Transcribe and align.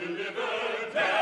delivered 0.00 1.19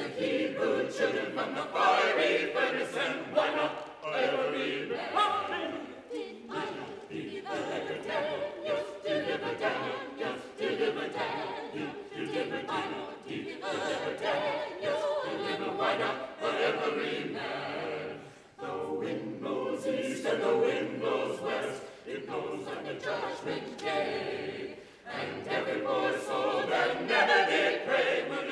the 0.00 0.08
Hebrew 0.08 0.90
children 0.90 1.32
from 1.34 1.54
the 1.54 1.62
fiery 1.62 2.52
furnace, 2.54 2.96
and 2.96 3.36
why 3.36 3.54
not 3.54 3.72
every 4.14 4.88
man? 4.88 5.60
Deliver 7.10 7.96
Daniels, 8.08 8.88
deliver 9.04 9.54
Daniels, 9.60 10.40
deliver 10.58 11.08
Daniels, 11.08 11.96
deliver 12.16 12.62
Daniels, 12.62 13.14
deliver 13.28 14.12
Daniels, 14.22 15.04
deliver 15.26 15.70
why 15.76 15.96
not 15.98 16.16
every 16.42 17.34
man? 17.34 18.20
The 18.58 18.94
wind 18.94 19.40
blows 19.40 19.86
east 19.86 20.24
and 20.24 20.42
the 20.42 20.56
wind 20.56 21.00
blows 21.00 21.40
west, 21.42 21.82
it 22.06 22.26
blows 22.26 22.66
on 22.66 22.84
the 22.84 22.94
judgment 22.94 23.78
day. 23.78 24.76
And 25.12 25.46
every 25.48 25.80
poor 25.80 26.18
soul 26.20 26.62
that 26.68 27.06
never 27.06 27.50
did 27.50 27.86
pray 27.86 28.24
will 28.30 28.49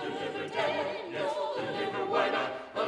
deliver 0.00 0.48
Daniel, 0.48 1.54
deliver 1.56 2.04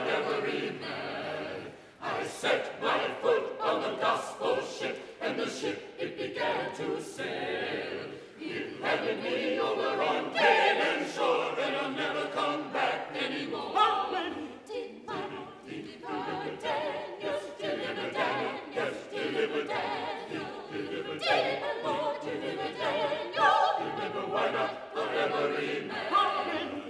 every 0.08 0.70
man. 0.80 1.72
I 2.02 2.24
set 2.24 2.80
my 2.82 3.00
foot 3.22 3.60
on 3.60 3.82
the 3.82 3.96
gospel 4.00 4.60
ship, 4.62 4.98
and 5.20 5.38
the 5.38 5.48
ship 5.48 5.94
it 5.98 6.16
began 6.16 6.74
to 6.76 7.02
sail. 7.02 8.10
It 8.40 8.80
landed 8.80 9.22
me 9.22 9.58
over 9.58 10.02
on 10.02 10.32
Canaan 10.34 11.06
shore, 11.14 11.54
and 11.60 11.76
I'll 11.76 11.90
never 11.90 12.26
come 12.28 12.72
back 12.72 13.10
Deliver 15.70 16.56
Daniel, 16.60 17.38
deliver 17.58 18.10
Daniel, 18.10 18.90
deliver 19.12 19.64
Daniel, 19.64 20.46
deliver 20.72 21.18
Daniel, 21.18 22.16
deliver 22.22 22.72
Daniel, 22.78 23.50
deliver 23.78 24.20
every 25.20 25.86
man. 25.86 26.12
Amen. 26.12 26.89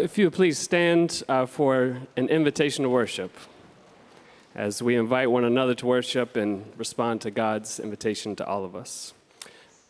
if 0.00 0.16
you 0.16 0.30
please 0.30 0.56
stand 0.56 1.22
uh, 1.28 1.44
for 1.44 1.98
an 2.16 2.28
invitation 2.28 2.84
to 2.84 2.88
worship 2.88 3.36
as 4.54 4.82
we 4.82 4.96
invite 4.96 5.30
one 5.30 5.44
another 5.44 5.74
to 5.74 5.84
worship 5.84 6.36
and 6.36 6.64
respond 6.78 7.20
to 7.20 7.30
God's 7.30 7.78
invitation 7.78 8.34
to 8.36 8.46
all 8.46 8.64
of 8.64 8.74
us. 8.74 9.12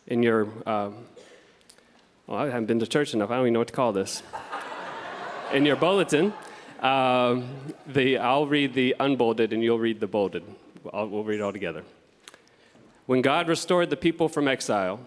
In 0.07 0.21
your, 0.21 0.49
uh, 0.65 0.89
well, 2.27 2.39
I 2.39 2.47
haven't 2.47 2.65
been 2.65 2.79
to 2.79 2.87
church 2.87 3.13
enough, 3.13 3.31
I 3.31 3.35
don't 3.35 3.45
even 3.45 3.53
know 3.53 3.59
what 3.59 3.69
to 3.69 3.73
call 3.73 3.93
this. 3.93 4.21
In 5.53 5.65
your 5.65 5.77
bulletin, 5.77 6.33
uh, 6.81 7.39
the, 7.87 8.17
I'll 8.17 8.47
read 8.47 8.73
the 8.73 8.97
unbolded 8.99 9.53
and 9.53 9.63
you'll 9.63 9.79
read 9.79 10.01
the 10.01 10.07
bolded. 10.07 10.43
I'll, 10.93 11.07
we'll 11.07 11.23
read 11.23 11.39
it 11.39 11.41
all 11.41 11.53
together. 11.53 11.83
When 13.05 13.21
God 13.21 13.47
restored 13.47 13.89
the 13.89 13.97
people 13.97 14.27
from 14.27 14.49
exile, 14.49 14.99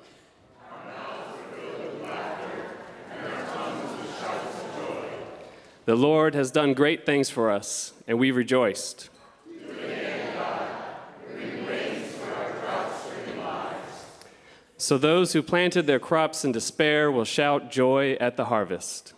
The 5.84 5.94
Lord 5.94 6.34
has 6.34 6.50
done 6.50 6.72
great 6.72 7.04
things 7.04 7.28
for 7.28 7.50
us, 7.50 7.92
and 8.06 8.18
we 8.18 8.30
rejoiced. 8.30 9.10
So 14.78 14.98
those 14.98 15.32
who 15.32 15.42
planted 15.42 15.86
their 15.86 15.98
crops 15.98 16.44
in 16.44 16.52
despair 16.52 17.10
will 17.10 17.24
shout 17.24 17.70
joy 17.70 18.14
at 18.20 18.36
the 18.36 18.46
harvest. 18.46 19.14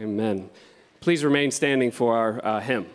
Amen. 0.00 0.50
Please 1.00 1.24
remain 1.24 1.50
standing 1.50 1.90
for 1.90 2.16
our 2.16 2.44
uh, 2.44 2.60
hymn. 2.60 2.86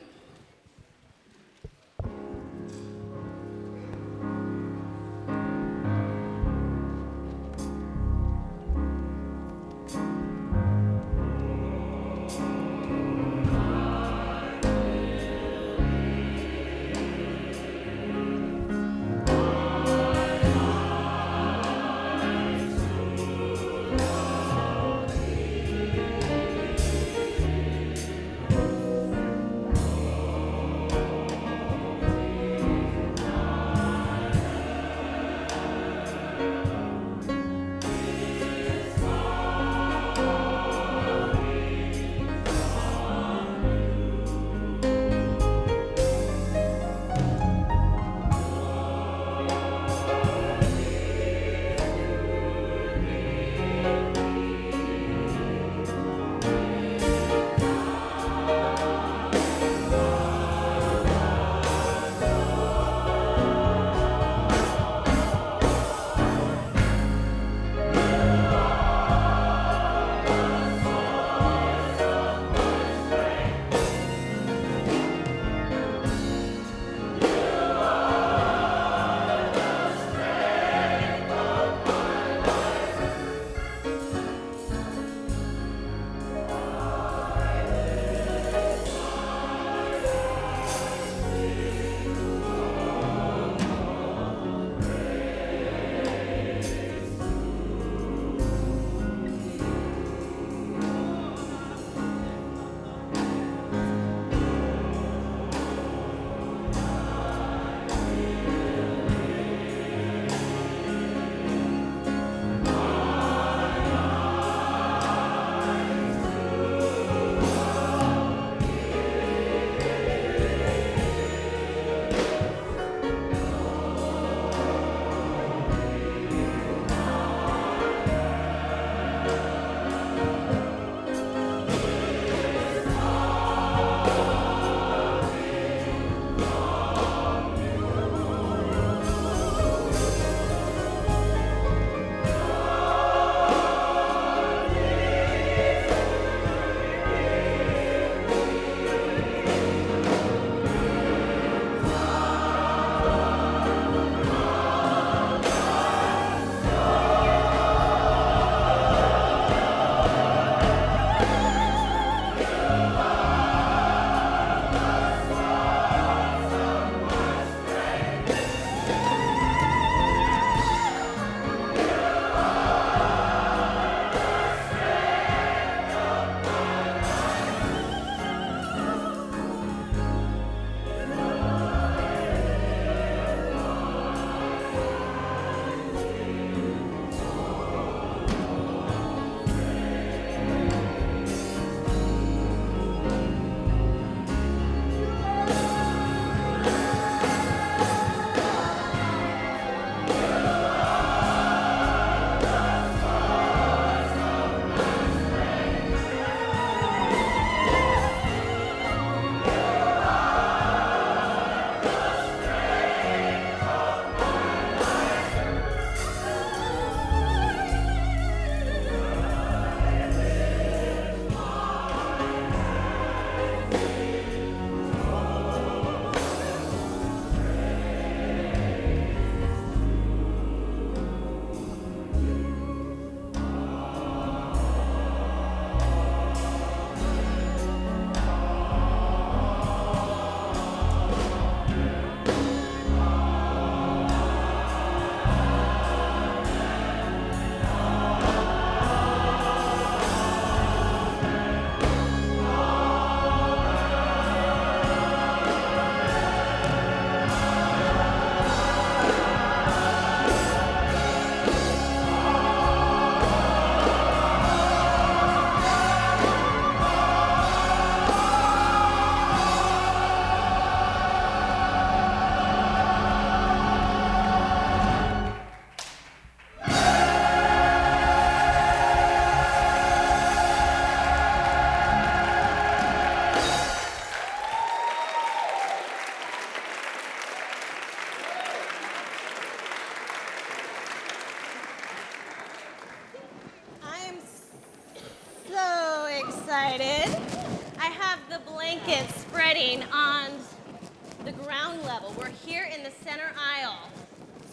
Center 303.03 303.31
aisle. 303.37 303.79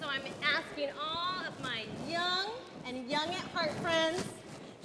So 0.00 0.06
I'm 0.06 0.22
asking 0.42 0.90
all 1.00 1.46
of 1.46 1.62
my 1.62 1.84
young 2.08 2.50
and 2.86 3.08
young 3.10 3.28
at 3.28 3.44
heart 3.54 3.72
friends, 3.80 4.24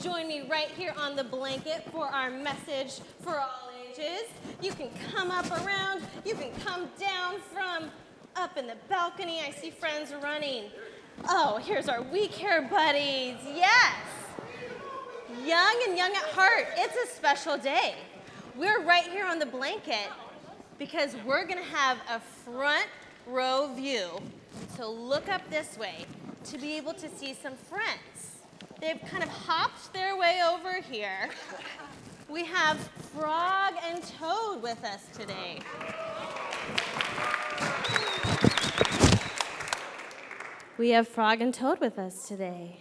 join 0.02 0.28
me 0.28 0.48
right 0.50 0.68
here 0.70 0.94
on 0.98 1.16
the 1.16 1.24
blanket 1.24 1.84
for 1.92 2.06
our 2.06 2.30
message 2.30 3.00
for 3.22 3.40
all 3.40 3.72
ages. 3.90 4.28
You 4.62 4.74
can 4.74 4.90
come 5.14 5.32
up 5.32 5.50
around, 5.52 6.02
you 6.26 6.36
can 6.36 6.52
come 6.66 6.90
down 7.00 7.40
from 7.54 7.90
up 8.36 8.58
in 8.58 8.68
the 8.68 8.76
balcony. 8.90 9.42
I 9.42 9.52
see 9.52 9.70
friends 9.70 10.14
running. 10.22 10.66
Oh, 11.30 11.60
here's 11.64 11.88
our 11.88 12.02
We 12.02 12.28
Care 12.28 12.64
buddies. 12.64 13.38
Yes. 13.56 13.96
Young 15.46 15.84
and 15.88 15.98
young 15.98 16.12
at 16.12 16.24
heart, 16.32 16.68
it's 16.78 17.12
a 17.12 17.16
special 17.16 17.58
day. 17.58 17.96
We're 18.56 18.84
right 18.84 19.06
here 19.06 19.26
on 19.26 19.40
the 19.40 19.46
blanket 19.46 20.10
because 20.78 21.16
we're 21.26 21.46
going 21.46 21.64
to 21.64 21.70
have 21.70 21.98
a 22.10 22.20
front 22.20 22.88
row 23.28 23.74
view 23.74 24.22
to 24.76 24.88
look 24.88 25.30
up 25.30 25.42
this 25.50 25.78
way 25.78 26.06
to 26.46 26.58
be 26.58 26.76
able 26.78 26.94
to 26.94 27.10
see 27.10 27.34
some 27.34 27.56
friends. 27.56 28.38
They've 28.82 29.02
kind 29.10 29.24
of 29.24 29.30
hopped 29.30 29.94
their 29.94 30.18
way 30.18 30.42
over 30.46 30.82
here. 30.82 31.30
We 32.28 32.44
have 32.46 32.78
Frog 33.16 33.74
and 33.90 34.04
Toad 34.04 34.62
with 34.62 34.84
us 34.84 35.06
today. 35.18 35.60
We 40.78 40.90
have 40.90 41.08
Frog 41.08 41.42
and 41.42 41.54
Toad 41.54 41.80
with 41.80 42.00
us 42.00 42.28
today. 42.28 42.80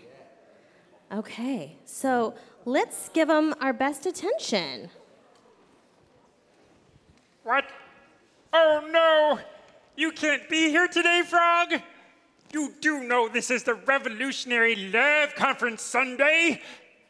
Okay, 1.13 1.77
so 1.85 2.35
let's 2.65 3.11
give 3.11 3.29
them 3.29 3.55
our 3.61 3.73
best 3.73 4.07
attention. 4.07 4.89
What? 7.43 7.65
Oh 8.53 8.89
no! 8.91 9.39
You 10.03 10.11
can't 10.11 10.49
be 10.49 10.69
here 10.69 10.89
today, 10.89 11.23
Frog! 11.25 11.75
You 12.53 12.75
do 12.81 13.05
know 13.05 13.29
this 13.29 13.53
is 13.53 13.63
the 13.63 13.75
Revolutionary 13.75 14.75
Love 14.75 15.37
Conference 15.37 15.81
Sunday, 15.81 16.61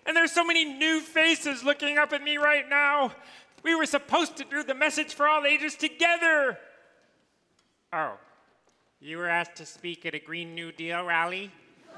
and 0.05 0.15
there's 0.15 0.33
so 0.33 0.45
many 0.45 0.67
new 0.67 1.01
faces 1.01 1.65
looking 1.65 1.97
up 1.97 2.13
at 2.13 2.23
me 2.23 2.37
right 2.37 2.69
now. 2.69 3.13
We 3.63 3.75
were 3.75 3.87
supposed 3.87 4.37
to 4.37 4.45
do 4.45 4.63
the 4.63 4.75
message 4.75 5.15
for 5.15 5.27
all 5.27 5.47
ages 5.47 5.75
together. 5.75 6.59
Oh, 7.95 8.19
you 9.01 9.17
were 9.17 9.27
asked 9.27 9.57
to 9.57 9.65
speak 9.65 10.05
at 10.05 10.15
a 10.15 10.19
Green 10.19 10.55
New 10.55 10.71
Deal 10.71 11.03
rally? 11.03 11.51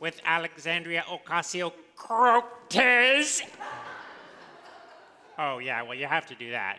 With 0.00 0.20
Alexandria 0.22 1.02
Ocasio 1.08 1.72
Cortez? 1.96 3.40
Oh, 5.38 5.60
yeah, 5.60 5.80
well, 5.80 5.94
you 5.94 6.04
have 6.04 6.26
to 6.26 6.34
do 6.34 6.50
that. 6.50 6.78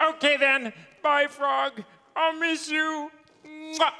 Okay, 0.00 0.36
then. 0.36 0.72
Bye, 1.02 1.26
Frog. 1.26 1.82
I'll 2.14 2.38
miss 2.38 2.68
you. 2.68 3.10
Mwah. 3.46 3.90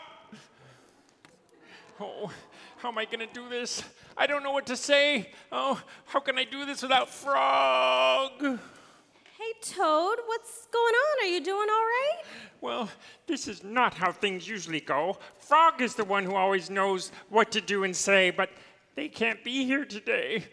Oh, 1.98 2.30
how 2.78 2.90
am 2.90 2.98
I 2.98 3.06
going 3.06 3.26
to 3.26 3.32
do 3.32 3.48
this? 3.48 3.82
I 4.16 4.26
don't 4.26 4.42
know 4.42 4.52
what 4.52 4.66
to 4.66 4.76
say. 4.76 5.30
Oh, 5.50 5.80
how 6.06 6.20
can 6.20 6.38
I 6.38 6.44
do 6.44 6.66
this 6.66 6.82
without 6.82 7.08
Frog? 7.08 8.32
Hey, 8.40 9.52
Toad, 9.60 10.18
what's 10.26 10.66
going 10.66 10.94
on? 10.94 11.24
Are 11.24 11.28
you 11.28 11.42
doing 11.42 11.68
all 11.70 11.84
right? 11.84 12.22
Well, 12.60 12.90
this 13.26 13.48
is 13.48 13.62
not 13.62 13.94
how 13.94 14.12
things 14.12 14.48
usually 14.48 14.80
go. 14.80 15.18
Frog 15.38 15.82
is 15.82 15.94
the 15.94 16.04
one 16.04 16.24
who 16.24 16.34
always 16.34 16.70
knows 16.70 17.12
what 17.28 17.52
to 17.52 17.60
do 17.60 17.84
and 17.84 17.94
say, 17.94 18.30
but 18.30 18.50
they 18.94 19.08
can't 19.08 19.44
be 19.44 19.64
here 19.64 19.84
today. 19.84 20.44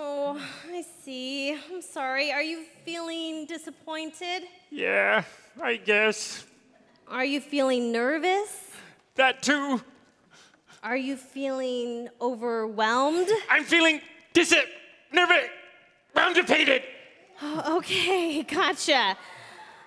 Oh, 0.00 0.40
I 0.70 0.84
see. 1.02 1.54
I'm 1.54 1.82
sorry. 1.82 2.30
Are 2.30 2.42
you 2.42 2.62
feeling 2.84 3.46
disappointed? 3.46 4.44
Yeah, 4.70 5.24
I 5.60 5.74
guess. 5.74 6.46
Are 7.08 7.24
you 7.24 7.40
feeling 7.40 7.90
nervous? 7.90 8.70
That 9.16 9.42
too. 9.42 9.82
Are 10.84 10.96
you 10.96 11.16
feeling 11.16 12.08
overwhelmed? 12.20 13.28
I'm 13.50 13.64
feeling 13.64 14.00
dis 14.32 14.54
nervous, 15.12 15.48
roundipated. 16.14 16.82
Oh, 17.42 17.78
okay, 17.78 18.44
gotcha. 18.44 19.16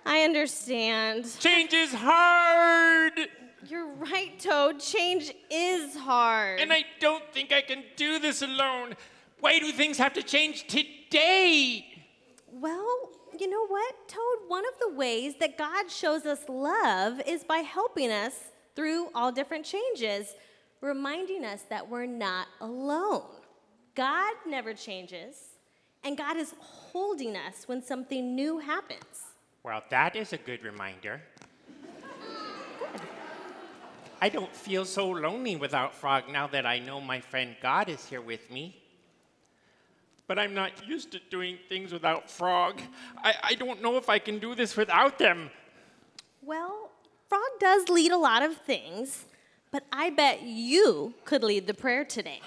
I 0.06 0.24
understand. 0.24 1.26
Change 1.40 1.74
is 1.74 1.94
hard. 1.94 3.14
You're 3.66 3.94
right, 3.94 4.38
Toad. 4.38 4.82
Change 4.82 5.32
is 5.50 5.96
hard. 5.96 6.60
And 6.60 6.74
I 6.74 6.84
don't 7.00 7.24
think 7.32 7.54
I 7.54 7.62
can 7.62 7.86
do 7.96 8.20
this 8.20 8.42
alone. 8.42 8.96
Why 9.42 9.58
do 9.58 9.72
things 9.72 9.98
have 9.98 10.14
to 10.14 10.24
change 10.24 10.68
today? 10.68 11.84
Well, 12.52 13.10
you 13.40 13.50
know 13.50 13.66
what, 13.66 14.08
Toad? 14.08 14.48
One 14.48 14.64
of 14.68 14.74
the 14.80 14.96
ways 14.96 15.34
that 15.40 15.58
God 15.58 15.90
shows 15.90 16.28
us 16.28 16.48
love 16.48 17.20
is 17.26 17.44
by 17.44 17.58
helping 17.58 18.12
us 18.12 18.36
through 18.76 19.10
all 19.16 19.32
different 19.32 19.66
changes, 19.66 20.36
reminding 20.80 21.44
us 21.44 21.64
that 21.72 21.90
we're 21.90 22.06
not 22.06 22.50
alone. 22.62 23.24
God 23.96 24.36
never 24.46 24.76
changes, 24.76 25.36
and 26.04 26.16
God 26.16 26.38
is 26.38 26.54
holding 26.60 27.36
us 27.36 27.68
when 27.68 27.82
something 27.82 28.36
new 28.36 28.60
happens. 28.60 29.34
Well, 29.64 29.84
that 29.90 30.16
is 30.16 30.34
a 30.34 30.38
good 30.38 30.64
reminder. 30.64 31.20
good. 32.80 33.02
I 34.22 34.30
don't 34.30 34.56
feel 34.56 34.86
so 34.86 35.10
lonely 35.10 35.56
without 35.56 35.96
Frog 35.96 36.30
now 36.30 36.46
that 36.48 36.68
I 36.68 36.78
know 36.78 37.02
my 37.02 37.20
friend 37.20 37.56
God 37.60 37.90
is 37.90 38.06
here 38.06 38.22
with 38.22 38.52
me. 38.52 38.81
But 40.32 40.40
I'm 40.40 40.54
not 40.54 40.88
used 40.88 41.12
to 41.12 41.20
doing 41.30 41.58
things 41.68 41.92
without 41.92 42.30
Frog. 42.30 42.80
I, 43.18 43.34
I 43.44 43.54
don't 43.56 43.82
know 43.82 43.98
if 43.98 44.08
I 44.08 44.18
can 44.18 44.40
do 44.40 44.56
this 44.56 44.78
without 44.78 45.20
them. 45.20 45.52
Well, 46.42 46.90
Frog 47.28 47.42
does 47.60 47.90
lead 47.90 48.14
a 48.14 48.18
lot 48.18 48.42
of 48.42 48.56
things, 48.56 49.26
but 49.72 49.84
I 49.92 50.10
bet 50.10 50.44
you 50.44 51.16
could 51.26 51.44
lead 51.44 51.68
the 51.68 51.74
prayer 51.74 52.06
today. 52.06 52.40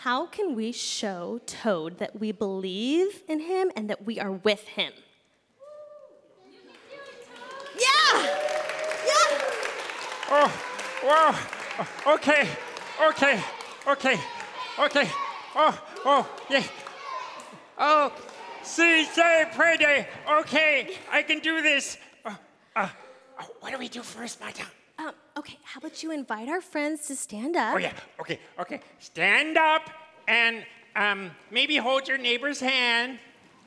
How 0.00 0.26
can 0.26 0.54
we 0.54 0.70
show 0.70 1.40
Toad 1.46 1.96
that 1.96 2.20
we 2.20 2.30
believe 2.30 3.22
in 3.26 3.40
him 3.40 3.72
and 3.74 3.88
that 3.88 4.04
we 4.04 4.20
are 4.20 4.32
with 4.32 4.68
him? 4.68 4.92
Yeah! 7.74 8.22
Yeah! 9.06 9.38
Oh, 10.28 10.52
wow. 11.06 12.14
Okay, 12.16 12.46
okay, 13.02 13.42
okay, 13.86 14.20
okay. 14.78 15.10
Oh, 15.56 15.80
oh, 16.04 16.28
yeah. 16.50 16.64
Oh, 17.78 18.12
see, 18.62 19.04
say, 19.04 19.46
pray 19.54 19.76
day. 19.76 20.08
Okay, 20.40 20.96
I 21.10 21.22
can 21.22 21.40
do 21.40 21.62
this. 21.62 21.98
Uh, 22.24 22.34
uh, 22.76 22.88
what 23.60 23.72
do 23.72 23.78
we 23.78 23.88
do 23.88 24.02
first, 24.02 24.40
Mata? 24.40 24.64
Um, 24.98 25.12
okay, 25.36 25.58
how 25.64 25.78
about 25.78 26.02
you 26.02 26.12
invite 26.12 26.48
our 26.48 26.60
friends 26.60 27.06
to 27.08 27.16
stand 27.16 27.56
up? 27.56 27.74
Oh, 27.74 27.78
yeah, 27.78 27.92
okay, 28.20 28.38
okay. 28.58 28.80
Stand 28.98 29.56
up 29.56 29.90
and 30.28 30.64
um, 30.94 31.30
maybe 31.50 31.76
hold 31.76 32.06
your 32.06 32.18
neighbor's 32.18 32.60
hand, 32.60 33.18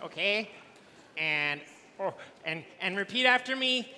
okay? 0.04 0.50
And, 1.18 1.60
oh, 2.00 2.14
and, 2.46 2.64
and 2.80 2.96
repeat 2.96 3.26
after 3.26 3.56
me. 3.56 3.92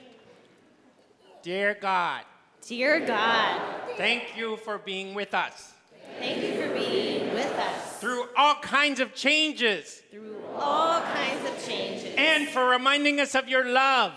Dear 1.44 1.78
God, 1.80 2.24
Dear 2.68 3.06
God, 3.06 3.62
thank 3.96 4.38
you 4.38 4.58
for 4.58 4.78
being 4.78 5.14
with 5.14 5.34
us 5.34 5.74
thank 6.20 6.44
you 6.44 6.54
for 6.62 6.74
being 6.74 7.34
with 7.34 7.54
us 7.58 7.89
through 8.00 8.26
all 8.38 8.56
kinds 8.56 9.00
of 9.00 9.14
changes 9.14 10.02
through 10.12 10.36
all 10.56 11.02
kinds 11.02 11.48
of 11.50 11.66
changes 11.68 12.14
and 12.18 12.48
for 12.50 12.68
reminding 12.68 13.20
us 13.20 13.36
of 13.36 13.48
your 13.48 13.66
love. 13.66 14.14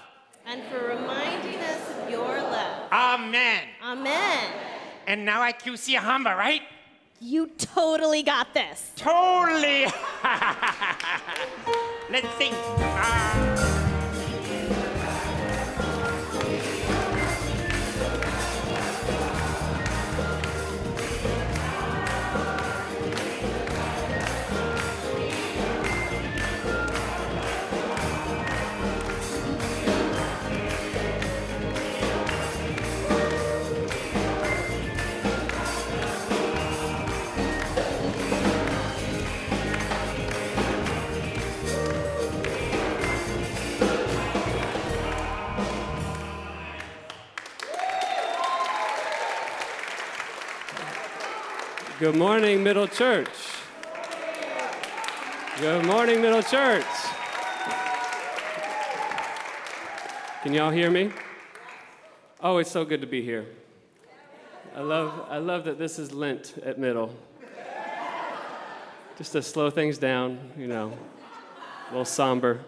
and 0.47 0.63
for 0.71 0.89
reminding 0.89 1.57
us 1.61 1.91
of 2.03 2.11
your 2.11 2.41
love. 2.43 2.89
Amen. 2.93 3.63
Amen. 3.85 4.51
And 5.07 5.25
now 5.25 5.41
I 5.43 5.53
cue 5.53 5.73
Siyahamba, 5.75 6.37
right? 6.37 6.63
You 7.21 7.49
totally 7.59 8.23
got 8.23 8.53
this. 8.55 8.91
Totally. 8.97 9.85
Let's 12.11 12.29
sing. 12.39 12.53
Ah. 12.55 13.62
Good 52.03 52.17
morning, 52.17 52.65
Middle 52.65 52.89
Church. 52.89 53.29
Good 55.61 55.87
morning, 55.87 56.21
Middle 56.21 56.43
Church. 56.43 56.85
Can 60.43 60.53
y'all 60.53 60.73
hear 60.73 60.91
me? 60.91 61.13
Oh, 62.41 62.59
it's 62.59 62.73
so 62.73 62.85
good 62.85 63.03
to 63.03 63.07
be 63.07 63.23
here. 63.23 63.47
I 64.75 64.81
love, 64.81 65.29
I 65.31 65.39
love 65.39 65.63
that 65.67 65.79
this 65.79 66.01
is 66.01 66.13
Lent 66.13 66.59
at 66.65 66.77
Middle. 66.77 67.15
Just 69.17 69.31
to 69.31 69.41
slow 69.41 69.71
things 69.71 69.97
down, 69.97 70.41
you 70.59 70.67
know, 70.67 70.93
a 71.87 71.91
little 71.91 72.05
somber. 72.05 72.65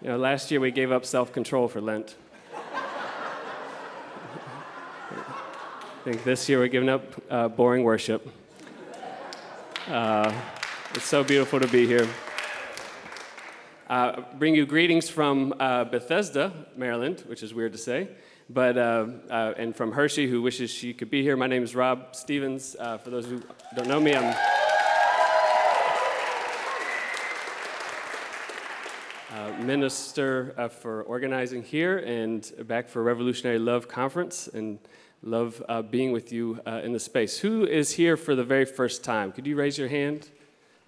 You 0.00 0.08
know, 0.08 0.16
last 0.16 0.50
year 0.50 0.60
we 0.60 0.70
gave 0.70 0.90
up 0.90 1.04
self 1.04 1.34
control 1.34 1.68
for 1.68 1.82
Lent. 1.82 2.16
Think 6.08 6.24
this 6.24 6.48
year 6.48 6.58
we're 6.58 6.68
giving 6.68 6.88
up 6.88 7.02
uh, 7.28 7.48
boring 7.48 7.84
worship. 7.84 8.26
Uh, 9.86 10.32
it's 10.94 11.04
so 11.04 11.22
beautiful 11.22 11.60
to 11.60 11.68
be 11.68 11.86
here. 11.86 12.08
Uh, 13.90 14.22
bring 14.38 14.54
you 14.54 14.64
greetings 14.64 15.10
from 15.10 15.52
uh, 15.60 15.84
Bethesda, 15.84 16.50
Maryland, 16.76 17.24
which 17.26 17.42
is 17.42 17.52
weird 17.52 17.72
to 17.72 17.78
say, 17.78 18.08
but 18.48 18.78
uh, 18.78 19.06
uh 19.28 19.52
and 19.58 19.76
from 19.76 19.92
Hershey, 19.92 20.26
who 20.26 20.40
wishes 20.40 20.70
she 20.70 20.94
could 20.94 21.10
be 21.10 21.22
here. 21.22 21.36
My 21.36 21.46
name 21.46 21.62
is 21.62 21.74
Rob 21.74 22.16
Stevens. 22.16 22.74
Uh, 22.80 22.96
for 22.96 23.10
those 23.10 23.26
who 23.26 23.42
don't 23.76 23.86
know 23.86 24.00
me, 24.00 24.14
I'm 24.14 24.34
uh, 29.34 29.62
minister 29.62 30.70
for 30.80 31.02
organizing 31.02 31.62
here 31.62 31.98
and 31.98 32.50
back 32.66 32.88
for 32.88 33.02
Revolutionary 33.02 33.58
Love 33.58 33.88
Conference, 33.88 34.48
and 34.48 34.78
love 35.22 35.62
being 35.90 36.12
with 36.12 36.32
you 36.32 36.60
in 36.66 36.92
the 36.92 37.00
space. 37.00 37.38
Who 37.38 37.66
is 37.66 37.92
here 37.92 38.16
for 38.16 38.34
the 38.34 38.44
very 38.44 38.64
first 38.64 39.04
time? 39.04 39.32
Could 39.32 39.46
you 39.46 39.56
raise 39.56 39.78
your 39.78 39.88
hand? 39.88 40.28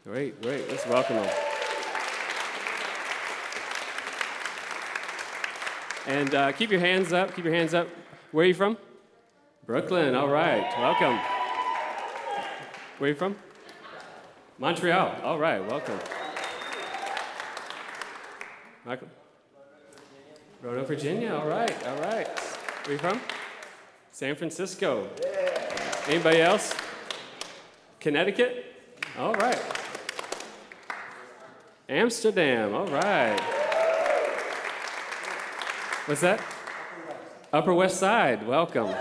Great, 0.05 0.41
great. 0.43 0.69
Let's 0.69 0.87
welcome 0.87 1.17
them. 1.17 1.31
And 6.07 6.35
uh, 6.35 6.53
keep 6.53 6.71
your 6.71 6.81
hands 6.81 7.13
up. 7.13 7.37
Keep 7.37 7.45
your 7.45 7.55
hands 7.55 7.75
up. 7.75 7.87
Where 8.33 8.45
are 8.45 8.49
you 8.49 8.55
from? 8.55 8.79
Brooklyn. 9.67 10.15
All 10.15 10.29
right. 10.29 10.67
Welcome. 10.79 11.19
Where 12.99 13.09
are 13.09 13.13
you 13.13 13.15
from? 13.15 13.37
Montreal. 14.59 15.17
All 15.23 15.39
right. 15.39 15.65
Welcome. 15.65 15.99
Michael? 18.85 19.09
Roanoke, 20.63 20.89
Virginia. 20.89 21.35
All 21.35 21.47
right. 21.47 21.87
All 21.87 21.99
right. 21.99 22.27
Where 22.27 22.89
are 22.89 22.93
you 22.93 22.99
from? 22.99 23.21
San 24.21 24.37
Francisco. 24.37 25.09
Anybody 26.07 26.43
else? 26.43 26.75
Connecticut? 28.01 28.67
All 29.19 29.33
right. 29.33 29.59
Amsterdam. 31.89 32.75
All 32.75 32.87
right. 32.89 33.41
What's 36.05 36.21
that? 36.21 36.39
Upper 37.51 37.73
West 37.73 37.99
Side. 37.99 38.47
Welcome. 38.47 38.95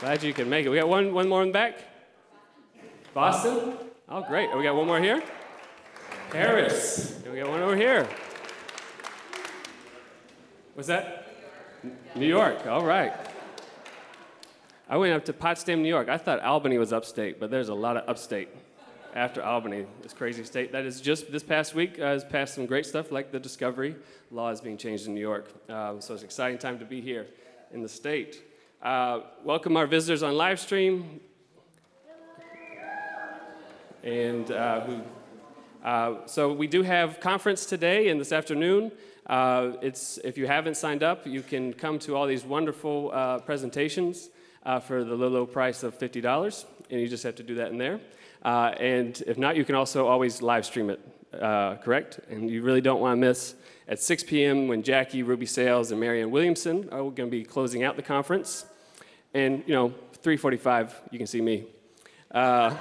Glad 0.00 0.22
you 0.22 0.32
can 0.32 0.48
make 0.48 0.64
it. 0.64 0.70
We 0.70 0.78
got 0.78 0.88
one, 0.88 1.12
one 1.12 1.28
more 1.28 1.42
in 1.42 1.48
the 1.48 1.52
back. 1.52 1.78
Boston. 3.12 3.74
Oh, 4.08 4.22
great. 4.22 4.48
We 4.56 4.62
got 4.62 4.76
one 4.76 4.86
more 4.86 4.98
here. 4.98 5.22
Paris. 6.30 7.20
We 7.30 7.36
got 7.38 7.50
one 7.50 7.60
over 7.60 7.76
here. 7.76 8.08
What's 10.72 10.88
that? 10.88 11.26
New 12.14 12.26
York. 12.26 12.66
All 12.66 12.82
right. 12.82 13.27
I 14.90 14.96
went 14.96 15.12
up 15.12 15.26
to 15.26 15.34
Potsdam, 15.34 15.82
New 15.82 15.88
York. 15.88 16.08
I 16.08 16.16
thought 16.16 16.40
Albany 16.40 16.78
was 16.78 16.94
upstate, 16.94 17.38
but 17.38 17.50
there's 17.50 17.68
a 17.68 17.74
lot 17.74 17.98
of 17.98 18.08
upstate 18.08 18.48
after 19.14 19.42
Albany, 19.42 19.84
this 20.00 20.14
crazy 20.14 20.44
state 20.44 20.72
that 20.72 20.86
is 20.86 21.02
just 21.02 21.30
this 21.30 21.42
past 21.42 21.74
week 21.74 21.98
uh, 21.98 22.04
has 22.04 22.24
passed 22.24 22.54
some 22.54 22.64
great 22.64 22.86
stuff 22.86 23.12
like 23.12 23.30
the 23.30 23.38
discovery 23.38 23.96
law 24.30 24.48
is 24.48 24.62
being 24.62 24.78
changed 24.78 25.06
in 25.06 25.14
New 25.14 25.20
York. 25.20 25.50
Um, 25.68 26.00
so 26.00 26.14
it's 26.14 26.22
an 26.22 26.26
exciting 26.26 26.56
time 26.56 26.78
to 26.78 26.86
be 26.86 27.02
here 27.02 27.26
in 27.70 27.82
the 27.82 27.88
state. 27.88 28.42
Uh, 28.82 29.20
welcome 29.44 29.76
our 29.76 29.86
visitors 29.86 30.22
on 30.22 30.34
live 30.34 30.58
stream 30.58 31.20
and 34.02 34.50
uh, 34.50 34.80
who. 34.80 35.00
Uh, 35.84 36.26
so 36.26 36.50
we 36.52 36.66
do 36.66 36.82
have 36.82 37.20
conference 37.20 37.66
today 37.66 38.08
and 38.08 38.18
this 38.18 38.32
afternoon. 38.32 38.90
Uh, 39.26 39.72
it's 39.82 40.18
if 40.24 40.38
you 40.38 40.46
haven't 40.46 40.78
signed 40.78 41.02
up, 41.02 41.26
you 41.26 41.42
can 41.42 41.74
come 41.74 41.98
to 41.98 42.16
all 42.16 42.26
these 42.26 42.44
wonderful 42.44 43.10
uh, 44.64 44.80
for 44.80 45.04
the 45.04 45.14
low, 45.14 45.28
low 45.28 45.46
price 45.46 45.82
of 45.82 45.94
fifty 45.94 46.20
dollars, 46.20 46.66
and 46.90 47.00
you 47.00 47.08
just 47.08 47.22
have 47.22 47.36
to 47.36 47.42
do 47.42 47.56
that 47.56 47.70
in 47.70 47.78
there. 47.78 48.00
Uh, 48.42 48.72
and 48.78 49.22
if 49.26 49.38
not, 49.38 49.56
you 49.56 49.64
can 49.64 49.74
also 49.74 50.06
always 50.06 50.40
live 50.42 50.64
stream 50.64 50.90
it, 50.90 51.00
uh, 51.40 51.76
correct? 51.76 52.20
And 52.30 52.48
you 52.48 52.62
really 52.62 52.80
don't 52.80 53.00
want 53.00 53.12
to 53.12 53.16
miss 53.16 53.54
at 53.88 54.00
6 54.00 54.24
p.m. 54.24 54.68
when 54.68 54.82
Jackie, 54.82 55.22
Ruby 55.22 55.46
Sales, 55.46 55.90
and 55.90 56.00
Marianne 56.00 56.30
Williamson 56.30 56.88
are 56.90 57.02
going 57.02 57.16
to 57.16 57.30
be 57.30 57.42
closing 57.42 57.82
out 57.82 57.96
the 57.96 58.02
conference. 58.02 58.66
And, 59.34 59.64
you 59.66 59.74
know, 59.74 59.94
3.45, 60.22 60.92
you 61.10 61.18
can 61.18 61.26
see 61.26 61.40
me. 61.40 61.66
Uh, 62.30 62.74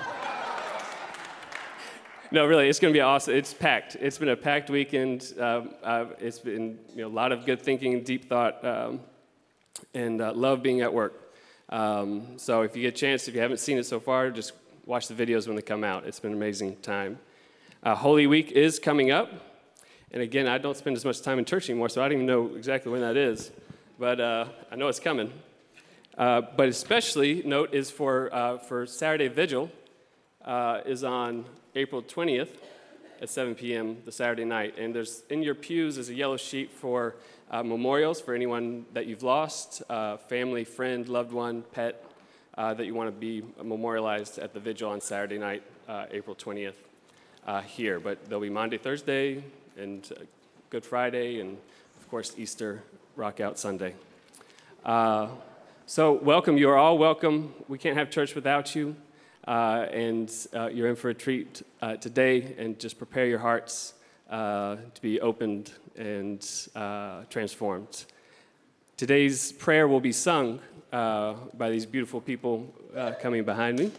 no, 2.31 2.45
really, 2.45 2.69
it's 2.69 2.79
going 2.79 2.93
to 2.93 2.97
be 2.97 3.01
awesome. 3.01 3.33
It's 3.33 3.53
packed. 3.53 3.95
It's 3.95 4.17
been 4.17 4.29
a 4.29 4.35
packed 4.35 4.69
weekend. 4.69 5.33
Um, 5.39 5.73
uh, 5.81 6.05
it's 6.19 6.39
been 6.39 6.77
you 6.93 7.01
know, 7.01 7.07
a 7.07 7.09
lot 7.09 7.31
of 7.31 7.45
good 7.45 7.61
thinking, 7.61 8.03
deep 8.03 8.29
thought, 8.29 8.63
um, 8.65 8.99
and 9.93 10.21
uh, 10.21 10.33
love 10.33 10.61
being 10.61 10.81
at 10.81 10.93
work. 10.93 11.26
Um, 11.69 12.37
so 12.37 12.61
if 12.61 12.75
you 12.75 12.83
get 12.83 12.93
a 12.93 12.97
chance, 12.97 13.27
if 13.27 13.35
you 13.35 13.41
haven't 13.41 13.59
seen 13.59 13.77
it 13.77 13.85
so 13.85 13.99
far, 13.99 14.31
just 14.31 14.53
watch 14.85 15.07
the 15.07 15.13
videos 15.13 15.47
when 15.47 15.55
they 15.55 15.61
come 15.61 15.83
out. 15.83 16.05
It's 16.05 16.19
been 16.19 16.31
an 16.31 16.37
amazing 16.37 16.77
time. 16.77 17.19
Uh, 17.83 17.95
Holy 17.95 18.25
Week 18.25 18.51
is 18.51 18.79
coming 18.79 19.11
up. 19.11 19.31
And 20.11 20.21
again, 20.21 20.47
I 20.47 20.57
don't 20.57 20.77
spend 20.77 20.95
as 20.95 21.03
much 21.03 21.21
time 21.21 21.39
in 21.39 21.45
church 21.45 21.69
anymore, 21.69 21.89
so 21.89 22.01
I 22.01 22.05
don't 22.05 22.13
even 22.13 22.25
know 22.25 22.55
exactly 22.55 22.91
when 22.91 23.01
that 23.01 23.17
is. 23.17 23.51
But 23.99 24.21
uh, 24.21 24.45
I 24.71 24.75
know 24.77 24.87
it's 24.87 25.01
coming. 25.01 25.33
Uh, 26.17 26.41
but 26.55 26.69
especially 26.69 27.43
note 27.43 27.73
is 27.73 27.91
for, 27.91 28.33
uh, 28.33 28.57
for 28.59 28.85
Saturday 28.85 29.27
Vigil 29.27 29.69
uh, 30.45 30.81
is 30.85 31.03
on 31.03 31.45
April 31.75 32.01
20th 32.01 32.49
at 33.21 33.29
7 33.29 33.55
p.m. 33.55 33.97
the 34.05 34.11
Saturday 34.11 34.45
night. 34.45 34.77
And 34.77 34.95
there's 34.95 35.23
in 35.29 35.43
your 35.43 35.55
pews 35.55 35.97
is 35.97 36.09
a 36.09 36.13
yellow 36.13 36.37
sheet 36.37 36.71
for 36.71 37.15
uh, 37.49 37.63
memorials 37.63 38.19
for 38.19 38.33
anyone 38.33 38.85
that 38.93 39.05
you've 39.05 39.23
lost, 39.23 39.81
family, 40.27 40.63
friend, 40.63 41.07
loved 41.07 41.31
one, 41.31 41.63
pet, 41.71 42.03
uh, 42.57 42.73
that 42.73 42.85
you 42.85 42.93
want 42.93 43.07
to 43.07 43.11
be 43.11 43.43
memorialized 43.63 44.39
at 44.39 44.53
the 44.53 44.59
vigil 44.59 44.89
on 44.89 44.99
Saturday 44.99 45.37
night, 45.37 45.61
uh, 45.87 46.05
April 46.09 46.35
20th, 46.35 46.73
uh, 47.45 47.61
here. 47.61 47.99
But 47.99 48.25
there'll 48.25 48.41
be 48.41 48.49
Monday, 48.49 48.77
Thursday, 48.77 49.43
and 49.77 50.11
uh, 50.11 50.23
Good 50.71 50.83
Friday, 50.83 51.39
and 51.39 51.57
of 51.99 52.09
course, 52.09 52.33
Easter 52.37 52.81
Rock 53.15 53.39
Out 53.39 53.59
Sunday. 53.59 53.93
Uh, 54.83 55.29
so, 55.85 56.13
welcome. 56.13 56.57
You 56.57 56.69
are 56.69 56.77
all 56.77 56.97
welcome. 56.97 57.53
We 57.67 57.77
can't 57.77 57.95
have 57.95 58.09
church 58.09 58.33
without 58.33 58.75
you. 58.75 58.95
Uh, 59.47 59.85
and 59.93 60.29
you're 60.73 60.89
in 60.89 60.95
for 60.97 61.09
a 61.09 61.13
treat 61.13 61.61
today, 62.01 62.55
and 62.57 62.77
just 62.79 62.97
prepare 62.97 63.27
your 63.27 63.39
hearts 63.39 63.93
to 64.29 65.01
be 65.01 65.19
opened 65.21 65.71
and 65.95 66.41
transformed. 67.29 68.05
Today's 68.97 69.51
prayer 69.51 69.87
will 69.87 69.99
be 69.99 70.11
sung 70.11 70.59
uh, 70.91 71.35
by 71.53 71.69
these 71.69 71.85
beautiful 71.85 72.19
people 72.19 72.73
uh, 72.95 73.11
coming 73.21 73.43
behind 73.43 73.77
me. 73.77 73.91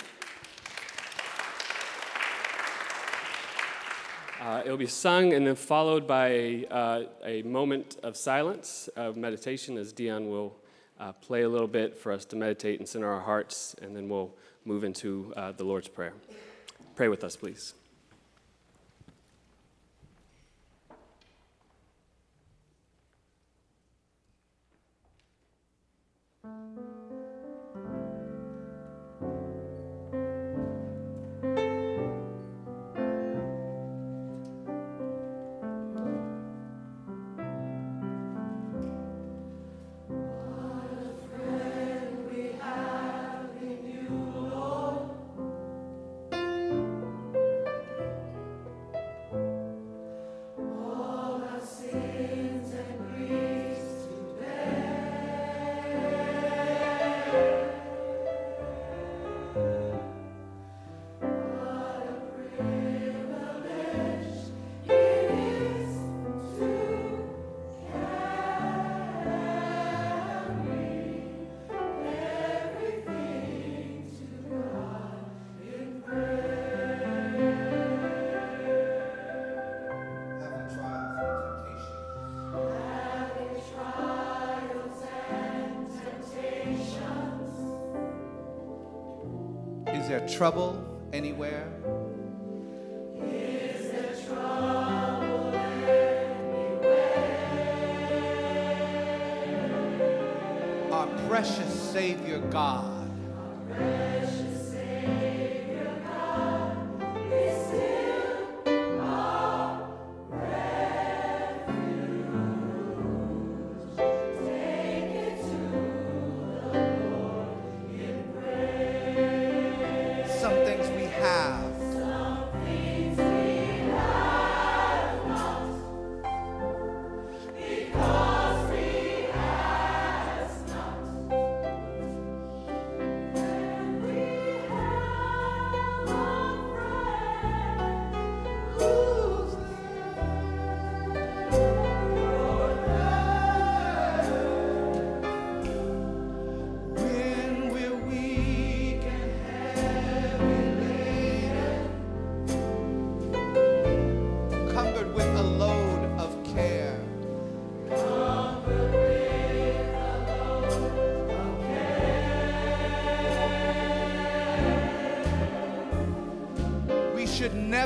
Uh, 4.40 4.62
it'll 4.64 4.76
be 4.76 4.86
sung 4.86 5.32
and 5.34 5.46
then 5.46 5.54
followed 5.54 6.06
by 6.06 6.64
uh, 6.70 7.02
a 7.24 7.42
moment 7.42 7.96
of 8.02 8.16
silence, 8.16 8.88
of 8.96 9.16
meditation, 9.16 9.76
as 9.76 9.92
Dion 9.92 10.28
will 10.28 10.56
uh, 10.98 11.12
play 11.12 11.42
a 11.42 11.48
little 11.48 11.68
bit 11.68 11.96
for 11.96 12.10
us 12.10 12.24
to 12.24 12.36
meditate 12.36 12.80
and 12.80 12.88
center 12.88 13.08
our 13.08 13.20
hearts, 13.20 13.76
and 13.82 13.94
then 13.94 14.08
we'll 14.08 14.34
move 14.64 14.84
into 14.84 15.32
uh, 15.36 15.52
the 15.52 15.64
Lord's 15.64 15.88
Prayer. 15.88 16.12
Pray 16.96 17.08
with 17.08 17.22
us, 17.22 17.36
please. 17.36 17.74
Trouble 90.38 90.77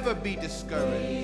never 0.05 0.21
be 0.21 0.35
discouraged. 0.35 1.22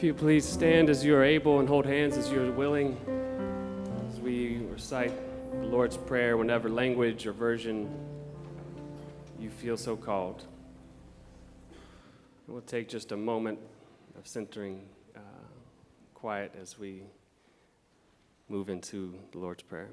If 0.00 0.04
you 0.04 0.14
please 0.14 0.46
stand 0.46 0.88
as 0.88 1.04
you 1.04 1.14
are 1.14 1.22
able 1.22 1.60
and 1.60 1.68
hold 1.68 1.84
hands 1.84 2.16
as 2.16 2.32
you 2.32 2.40
are 2.40 2.50
willing 2.50 2.96
as 4.08 4.18
we 4.18 4.62
recite 4.72 5.12
the 5.60 5.66
Lord's 5.66 5.98
Prayer, 5.98 6.38
whenever 6.38 6.70
language 6.70 7.26
or 7.26 7.34
version 7.34 7.86
you 9.38 9.50
feel 9.50 9.76
so 9.76 9.98
called. 9.98 10.46
We'll 12.46 12.62
take 12.62 12.88
just 12.88 13.12
a 13.12 13.16
moment 13.18 13.58
of 14.18 14.26
centering 14.26 14.88
uh, 15.14 15.20
quiet 16.14 16.54
as 16.58 16.78
we 16.78 17.02
move 18.48 18.70
into 18.70 19.14
the 19.32 19.38
Lord's 19.38 19.62
Prayer. 19.62 19.90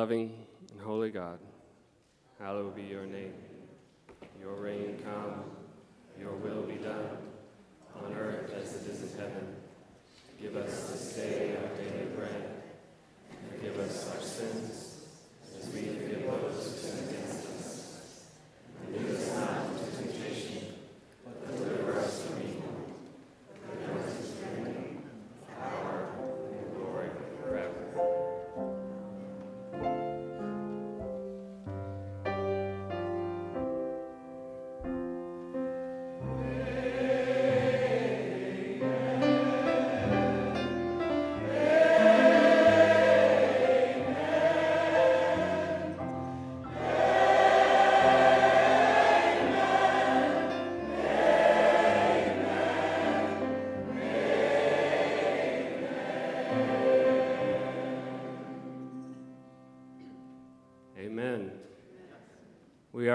Loving 0.00 0.32
and 0.72 0.80
holy 0.80 1.10
God, 1.10 1.38
hallowed 2.38 2.74
be 2.74 2.84
your 2.84 3.04
name. 3.04 3.49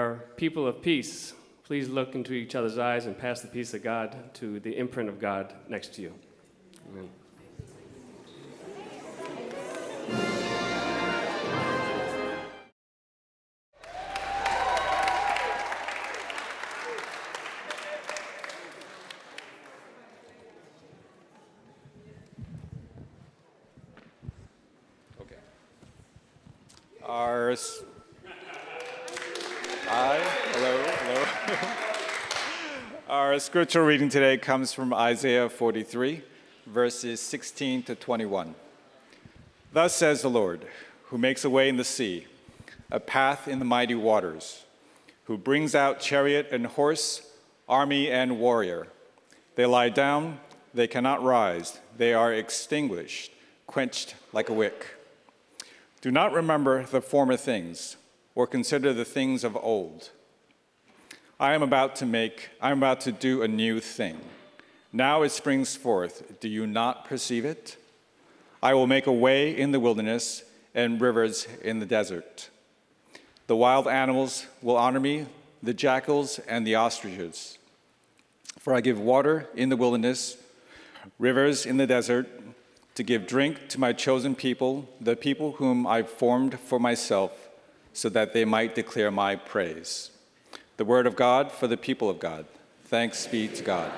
Are 0.06 0.24
people 0.36 0.66
of 0.66 0.82
peace. 0.82 1.34
Please 1.64 1.88
look 1.88 2.14
into 2.14 2.32
each 2.32 2.54
other's 2.54 2.78
eyes 2.78 3.06
and 3.06 3.18
pass 3.18 3.40
the 3.40 3.48
peace 3.48 3.74
of 3.74 3.82
God 3.82 4.16
to 4.34 4.60
the 4.60 4.76
imprint 4.76 5.08
of 5.08 5.20
God 5.20 5.52
next 5.68 5.94
to 5.94 6.02
you. 6.02 6.12
Our 33.46 33.50
scriptural 33.50 33.86
reading 33.86 34.08
today 34.08 34.38
comes 34.38 34.72
from 34.72 34.92
Isaiah 34.92 35.48
43, 35.48 36.20
verses 36.66 37.20
16 37.20 37.84
to 37.84 37.94
21. 37.94 38.56
Thus 39.72 39.94
says 39.94 40.20
the 40.20 40.28
Lord, 40.28 40.66
who 41.04 41.16
makes 41.16 41.44
a 41.44 41.48
way 41.48 41.68
in 41.68 41.76
the 41.76 41.84
sea, 41.84 42.26
a 42.90 42.98
path 42.98 43.46
in 43.46 43.60
the 43.60 43.64
mighty 43.64 43.94
waters, 43.94 44.64
who 45.26 45.38
brings 45.38 45.76
out 45.76 46.00
chariot 46.00 46.48
and 46.50 46.66
horse, 46.66 47.30
army 47.68 48.10
and 48.10 48.40
warrior. 48.40 48.88
They 49.54 49.64
lie 49.64 49.90
down, 49.90 50.40
they 50.74 50.88
cannot 50.88 51.22
rise, 51.22 51.78
they 51.96 52.14
are 52.14 52.34
extinguished, 52.34 53.30
quenched 53.68 54.16
like 54.32 54.48
a 54.48 54.54
wick. 54.54 54.86
Do 56.00 56.10
not 56.10 56.32
remember 56.32 56.82
the 56.82 57.00
former 57.00 57.36
things, 57.36 57.96
or 58.34 58.48
consider 58.48 58.92
the 58.92 59.04
things 59.04 59.44
of 59.44 59.56
old. 59.56 60.10
I 61.38 61.54
am 61.54 61.62
about 61.62 61.96
to 61.96 62.06
make, 62.06 62.48
I 62.62 62.70
am 62.70 62.78
about 62.78 63.02
to 63.02 63.12
do 63.12 63.42
a 63.42 63.48
new 63.48 63.78
thing. 63.78 64.18
Now 64.90 65.20
it 65.20 65.28
springs 65.32 65.76
forth. 65.76 66.40
Do 66.40 66.48
you 66.48 66.66
not 66.66 67.04
perceive 67.04 67.44
it? 67.44 67.76
I 68.62 68.72
will 68.72 68.86
make 68.86 69.06
a 69.06 69.12
way 69.12 69.54
in 69.54 69.70
the 69.70 69.78
wilderness 69.78 70.44
and 70.74 70.98
rivers 70.98 71.46
in 71.62 71.78
the 71.78 71.84
desert. 71.84 72.48
The 73.48 73.56
wild 73.56 73.86
animals 73.86 74.46
will 74.62 74.78
honor 74.78 74.98
me, 74.98 75.26
the 75.62 75.74
jackals 75.74 76.38
and 76.48 76.66
the 76.66 76.76
ostriches. 76.76 77.58
For 78.58 78.74
I 78.74 78.80
give 78.80 78.98
water 78.98 79.46
in 79.54 79.68
the 79.68 79.76
wilderness, 79.76 80.38
rivers 81.18 81.66
in 81.66 81.76
the 81.76 81.86
desert, 81.86 82.28
to 82.94 83.02
give 83.02 83.26
drink 83.26 83.68
to 83.68 83.78
my 83.78 83.92
chosen 83.92 84.34
people, 84.34 84.88
the 85.02 85.16
people 85.16 85.52
whom 85.52 85.86
I 85.86 86.02
formed 86.02 86.58
for 86.58 86.78
myself, 86.80 87.50
so 87.92 88.08
that 88.08 88.32
they 88.32 88.46
might 88.46 88.74
declare 88.74 89.10
my 89.10 89.36
praise. 89.36 90.12
The 90.76 90.84
word 90.84 91.06
of 91.06 91.16
God 91.16 91.50
for 91.50 91.66
the 91.66 91.76
people 91.76 92.10
of 92.10 92.20
God. 92.20 92.44
Thanks 92.84 93.26
be 93.26 93.48
to 93.48 93.62
God. 93.62 93.90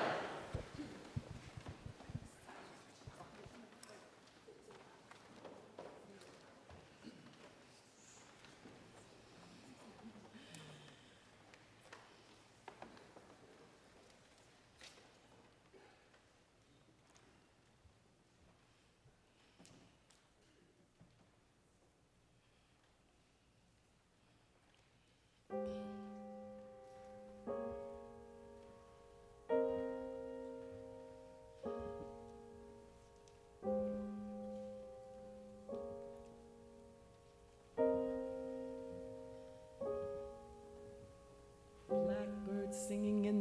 Blackbird 25.49 25.98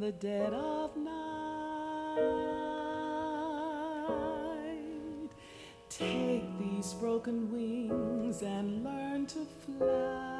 the 0.08 0.12
dead 0.26 0.54
of 0.54 0.96
night. 0.96 1.12
Take 5.90 6.44
these 6.58 6.94
broken 6.94 7.52
wings 7.52 8.40
and 8.40 8.82
learn 8.82 9.26
to 9.26 9.46
fly. 9.66 10.37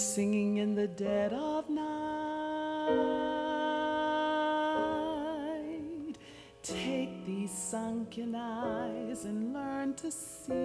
Singing 0.00 0.56
in 0.56 0.74
the 0.74 0.88
dead 0.88 1.32
of 1.34 1.68
night. 1.68 1.86
Take 6.62 7.26
these 7.26 7.52
sunken 7.52 8.34
eyes 8.34 9.26
and 9.26 9.52
learn 9.52 9.92
to 9.94 10.10
see. 10.10 10.59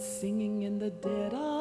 Singing 0.00 0.62
in 0.62 0.78
the 0.78 0.90
dead 0.90 1.34
of 1.34 1.55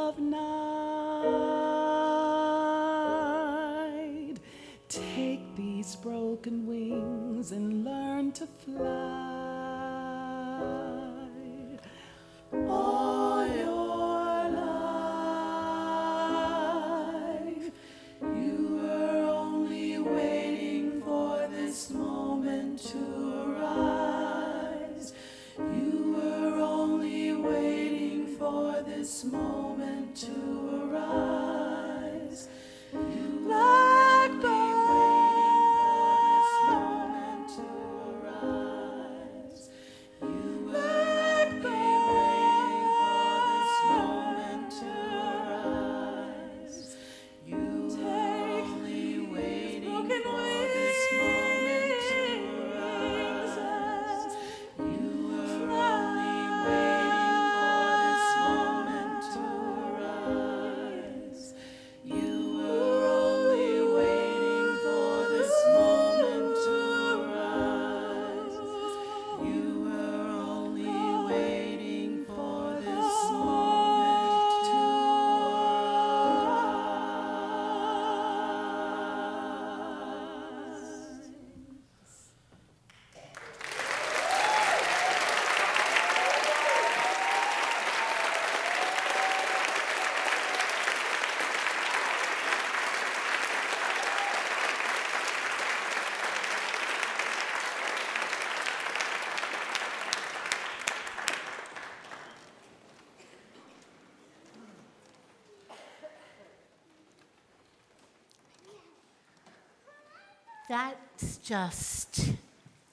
That's 110.67 111.37
just 111.37 112.31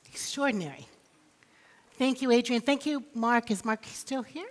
extraordinary. 0.07 0.87
Thank 1.97 2.21
you, 2.21 2.31
Adrian. 2.31 2.61
Thank 2.61 2.85
you, 2.85 3.03
Mark. 3.15 3.51
Is 3.51 3.65
Mark 3.65 3.85
still 3.87 4.23
here? 4.23 4.49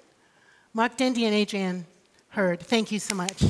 Mark 0.74 0.98
Dendy 0.98 1.26
and 1.26 1.36
Adrian 1.36 1.86
Heard. 2.30 2.62
Thank 2.62 2.92
you 2.92 3.00
so 3.00 3.14
much. 3.14 3.44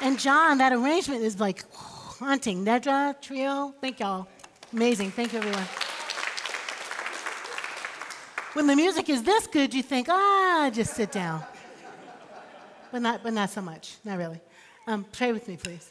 And 0.00 0.18
John, 0.18 0.58
that 0.58 0.72
arrangement 0.72 1.22
is 1.22 1.38
like 1.38 1.64
haunting. 1.72 2.64
Nedra, 2.64 3.20
trio, 3.20 3.74
thank 3.80 4.00
y'all. 4.00 4.26
Amazing. 4.72 5.12
Thank 5.12 5.32
you, 5.32 5.38
everyone. 5.38 5.66
When 8.54 8.66
the 8.66 8.76
music 8.76 9.08
is 9.08 9.22
this 9.22 9.46
good, 9.46 9.72
you 9.72 9.82
think, 9.82 10.08
ah, 10.10 10.70
just 10.72 10.94
sit 10.94 11.12
down 11.12 11.44
but 12.94 13.02
not, 13.02 13.24
but 13.24 13.32
not 13.32 13.50
so 13.50 13.60
much. 13.60 13.96
Not 14.04 14.18
really. 14.18 14.40
Um, 14.86 15.04
pray 15.10 15.32
with 15.32 15.48
me, 15.48 15.56
please. 15.56 15.90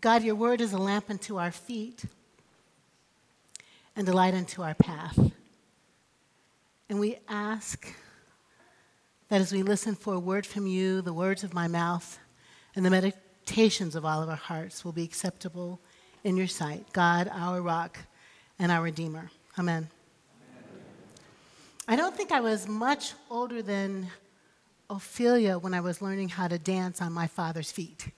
God, 0.00 0.24
your 0.24 0.34
word 0.34 0.60
is 0.60 0.72
a 0.72 0.78
lamp 0.78 1.10
unto 1.10 1.36
our 1.38 1.52
feet 1.52 2.06
and 3.94 4.08
a 4.08 4.12
light 4.12 4.34
unto 4.34 4.62
our 4.62 4.74
path. 4.74 5.16
And 6.88 6.98
we 6.98 7.18
ask 7.28 7.86
that 9.28 9.40
as 9.40 9.52
we 9.52 9.62
listen 9.62 9.94
for 9.94 10.14
a 10.14 10.18
word 10.18 10.44
from 10.44 10.66
you, 10.66 11.00
the 11.00 11.12
words 11.12 11.44
of 11.44 11.54
my 11.54 11.68
mouth 11.68 12.18
and 12.74 12.84
the 12.84 12.90
meditations 12.90 13.94
of 13.94 14.04
all 14.04 14.24
of 14.24 14.28
our 14.28 14.34
hearts 14.34 14.84
will 14.84 14.90
be 14.90 15.04
acceptable 15.04 15.78
in 16.24 16.36
your 16.36 16.48
sight. 16.48 16.84
God, 16.92 17.30
our 17.32 17.62
rock 17.62 17.96
and 18.58 18.72
our 18.72 18.82
redeemer. 18.82 19.30
Amen. 19.56 19.88
I 21.88 21.94
don't 21.94 22.16
think 22.16 22.32
I 22.32 22.40
was 22.40 22.66
much 22.66 23.12
older 23.30 23.62
than 23.62 24.08
Ophelia 24.90 25.56
when 25.56 25.72
I 25.72 25.78
was 25.78 26.02
learning 26.02 26.30
how 26.30 26.48
to 26.48 26.58
dance 26.58 27.00
on 27.00 27.12
my 27.12 27.28
father's 27.28 27.70
feet. 27.70 28.08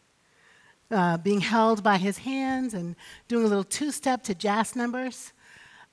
Uh, 0.91 1.19
being 1.19 1.43
held 1.43 1.83
by 1.83 1.99
his 1.99 2.17
hands 2.17 2.73
and 2.73 2.97
doing 3.29 3.45
a 3.45 3.47
little 3.47 3.63
two 3.63 3.91
step 3.91 4.23
to 4.23 4.35
jazz 4.35 4.75
numbers. 4.75 5.35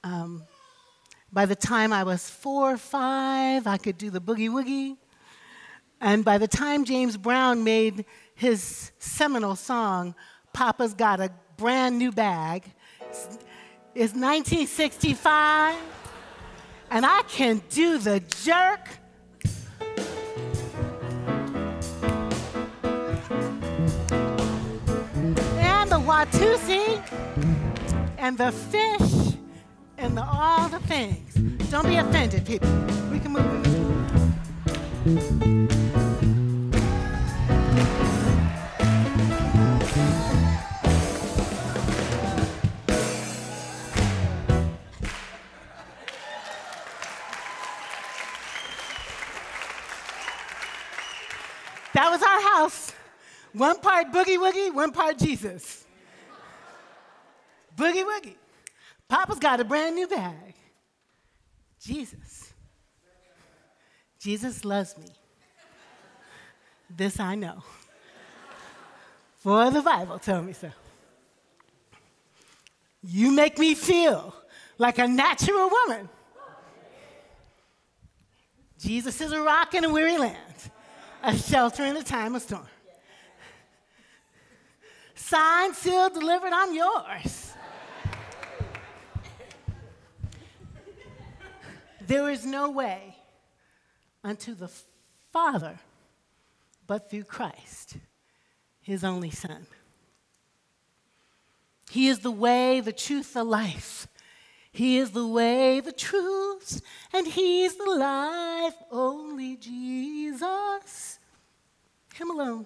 Um, 0.05 0.43
by 1.33 1.45
the 1.45 1.55
time 1.55 1.91
I 1.91 2.05
was 2.05 2.29
four 2.29 2.71
or 2.71 2.77
five, 2.77 3.67
I 3.67 3.75
could 3.75 3.97
do 3.97 4.09
the 4.09 4.21
boogie 4.21 4.49
woogie. 4.49 4.95
And 5.99 6.23
by 6.23 6.37
the 6.37 6.47
time 6.47 6.85
James 6.85 7.17
Brown 7.17 7.65
made 7.65 8.05
his 8.35 8.93
seminal 8.99 9.57
song, 9.57 10.15
Papa's 10.53 10.93
Got 10.93 11.19
a 11.19 11.29
Brand 11.57 11.97
New 11.97 12.13
Bag, 12.13 12.63
it's 13.93 14.13
1965 14.13 15.75
and 16.91 17.05
I 17.05 17.21
can 17.23 17.61
do 17.69 17.97
the 17.97 18.19
jerk. 18.43 18.89
And 25.57 25.91
the 25.91 25.99
Watusi, 25.99 27.01
and 28.17 28.37
the 28.37 28.51
fish, 28.51 29.37
and 29.97 30.17
the, 30.17 30.23
all 30.23 30.69
the 30.69 30.79
things. 30.79 31.33
Don't 31.69 31.87
be 31.87 31.97
offended, 31.97 32.45
people. 32.45 32.69
We 33.11 33.19
can 33.19 33.31
move. 33.31 33.65
That 51.95 52.11
was 52.11 52.21
our 52.21 52.41
house. 52.41 52.91
One 53.53 53.79
part 53.79 54.11
boogie 54.11 54.37
woogie, 54.37 54.73
one 54.73 54.91
part 54.91 55.17
Jesus. 55.17 55.85
Boogie 57.77 58.03
woogie. 58.03 58.35
Papa's 59.07 59.39
got 59.39 59.61
a 59.61 59.63
brand 59.63 59.95
new 59.95 60.05
bag. 60.05 60.55
Jesus. 61.79 62.51
Jesus 64.19 64.65
loves 64.65 64.97
me. 64.97 65.05
This 66.89 67.17
I 67.17 67.35
know. 67.35 67.63
For 69.37 69.71
the 69.71 69.81
Bible 69.81 70.19
told 70.19 70.47
me 70.47 70.51
so. 70.51 70.71
You 73.03 73.31
make 73.31 73.57
me 73.57 73.73
feel 73.73 74.35
like 74.77 74.97
a 74.97 75.07
natural 75.07 75.69
woman. 75.69 76.09
Jesus 78.79 79.21
is 79.21 79.31
a 79.31 79.41
rock 79.41 79.73
in 79.73 79.85
a 79.85 79.89
weary 79.89 80.17
land, 80.17 80.71
a 81.25 81.35
shelter 81.35 81.83
in 81.83 81.97
a 81.97 82.03
time 82.03 82.35
of 82.35 82.41
storm. 82.41 82.67
Signed, 85.15 85.75
sealed, 85.75 86.13
delivered, 86.13 86.53
I'm 86.53 86.73
yours. 86.73 87.53
there 92.07 92.29
is 92.29 92.45
no 92.45 92.69
way 92.69 93.17
unto 94.23 94.53
the 94.53 94.69
Father 95.33 95.79
but 96.85 97.09
through 97.09 97.23
Christ, 97.23 97.97
his 98.81 99.03
only 99.03 99.31
Son. 99.31 99.65
He 101.89 102.07
is 102.07 102.19
the 102.19 102.29
way, 102.29 102.79
the 102.79 102.93
truth, 102.93 103.33
the 103.33 103.43
life. 103.43 104.07
He 104.75 104.97
is 104.97 105.11
the 105.11 105.25
way, 105.25 105.79
the 105.79 105.93
truth, 105.93 106.81
and 107.13 107.25
He's 107.25 107.77
the 107.77 107.95
life. 107.97 108.73
Only 108.91 109.55
Jesus, 109.55 111.17
Him 112.13 112.29
alone. 112.29 112.65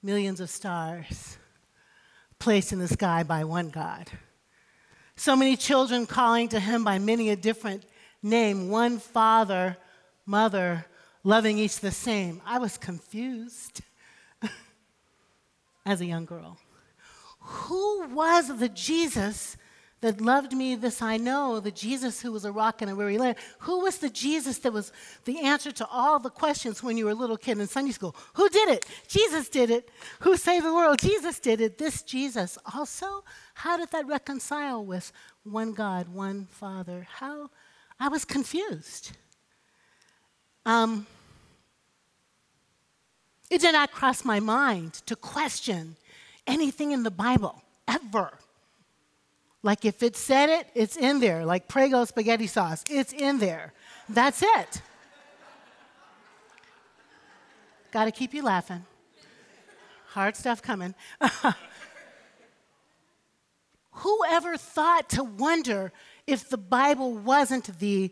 Millions 0.00 0.38
of 0.38 0.48
stars 0.48 1.38
placed 2.38 2.72
in 2.72 2.78
the 2.78 2.86
sky 2.86 3.24
by 3.24 3.42
one 3.42 3.70
God. 3.70 4.08
So 5.16 5.34
many 5.34 5.56
children 5.56 6.06
calling 6.06 6.48
to 6.50 6.60
Him 6.60 6.84
by 6.84 7.00
many 7.00 7.30
a 7.30 7.36
different 7.36 7.84
name, 8.22 8.68
one 8.68 9.00
father, 9.00 9.76
mother, 10.24 10.86
loving 11.24 11.58
each 11.58 11.80
the 11.80 11.90
same. 11.90 12.40
I 12.46 12.60
was 12.60 12.78
confused 12.78 13.80
as 15.84 16.00
a 16.00 16.06
young 16.06 16.26
girl. 16.26 16.58
Who 17.42 18.06
was 18.08 18.58
the 18.58 18.68
Jesus 18.68 19.56
that 20.00 20.20
loved 20.20 20.52
me? 20.52 20.74
This 20.74 21.02
I 21.02 21.16
know, 21.16 21.60
the 21.60 21.70
Jesus 21.70 22.20
who 22.20 22.32
was 22.32 22.44
a 22.44 22.52
rock 22.52 22.82
in 22.82 22.88
a 22.88 22.94
weary 22.94 23.18
land. 23.18 23.36
Who 23.60 23.80
was 23.80 23.98
the 23.98 24.10
Jesus 24.10 24.58
that 24.58 24.72
was 24.72 24.92
the 25.24 25.40
answer 25.40 25.72
to 25.72 25.86
all 25.86 26.18
the 26.18 26.30
questions 26.30 26.82
when 26.82 26.96
you 26.96 27.04
were 27.04 27.12
a 27.12 27.14
little 27.16 27.36
kid 27.36 27.58
in 27.58 27.66
Sunday 27.66 27.92
school? 27.92 28.14
Who 28.34 28.48
did 28.48 28.68
it? 28.68 28.86
Jesus 29.08 29.48
did 29.48 29.70
it. 29.70 29.88
Who 30.20 30.36
saved 30.36 30.64
the 30.64 30.74
world? 30.74 30.98
Jesus 30.98 31.38
did 31.38 31.60
it. 31.60 31.78
This 31.78 32.02
Jesus 32.02 32.58
also. 32.74 33.24
How 33.54 33.76
did 33.76 33.90
that 33.90 34.06
reconcile 34.06 34.84
with 34.84 35.12
one 35.44 35.72
God, 35.72 36.08
one 36.08 36.46
Father? 36.46 37.06
How? 37.16 37.50
I 37.98 38.08
was 38.08 38.24
confused. 38.24 39.12
Um, 40.64 41.06
it 43.50 43.60
did 43.60 43.72
not 43.72 43.92
cross 43.92 44.24
my 44.24 44.40
mind 44.40 44.94
to 45.06 45.14
question 45.14 45.96
anything 46.46 46.92
in 46.92 47.02
the 47.02 47.10
Bible, 47.10 47.62
ever. 47.88 48.30
Like 49.62 49.84
if 49.84 50.02
it 50.02 50.16
said 50.16 50.48
it, 50.48 50.66
it's 50.74 50.96
in 50.96 51.20
there. 51.20 51.44
Like 51.44 51.68
Prego 51.68 52.04
spaghetti 52.04 52.46
sauce, 52.46 52.84
it's 52.90 53.12
in 53.12 53.38
there. 53.38 53.72
That's 54.08 54.42
it. 54.42 54.82
Got 57.92 58.06
to 58.06 58.10
keep 58.10 58.34
you 58.34 58.42
laughing. 58.42 58.84
Hard 60.08 60.36
stuff 60.36 60.62
coming. 60.62 60.94
Whoever 63.92 64.56
thought 64.56 65.10
to 65.10 65.22
wonder 65.22 65.92
if 66.26 66.48
the 66.48 66.58
Bible 66.58 67.14
wasn't 67.14 67.78
the 67.78 68.10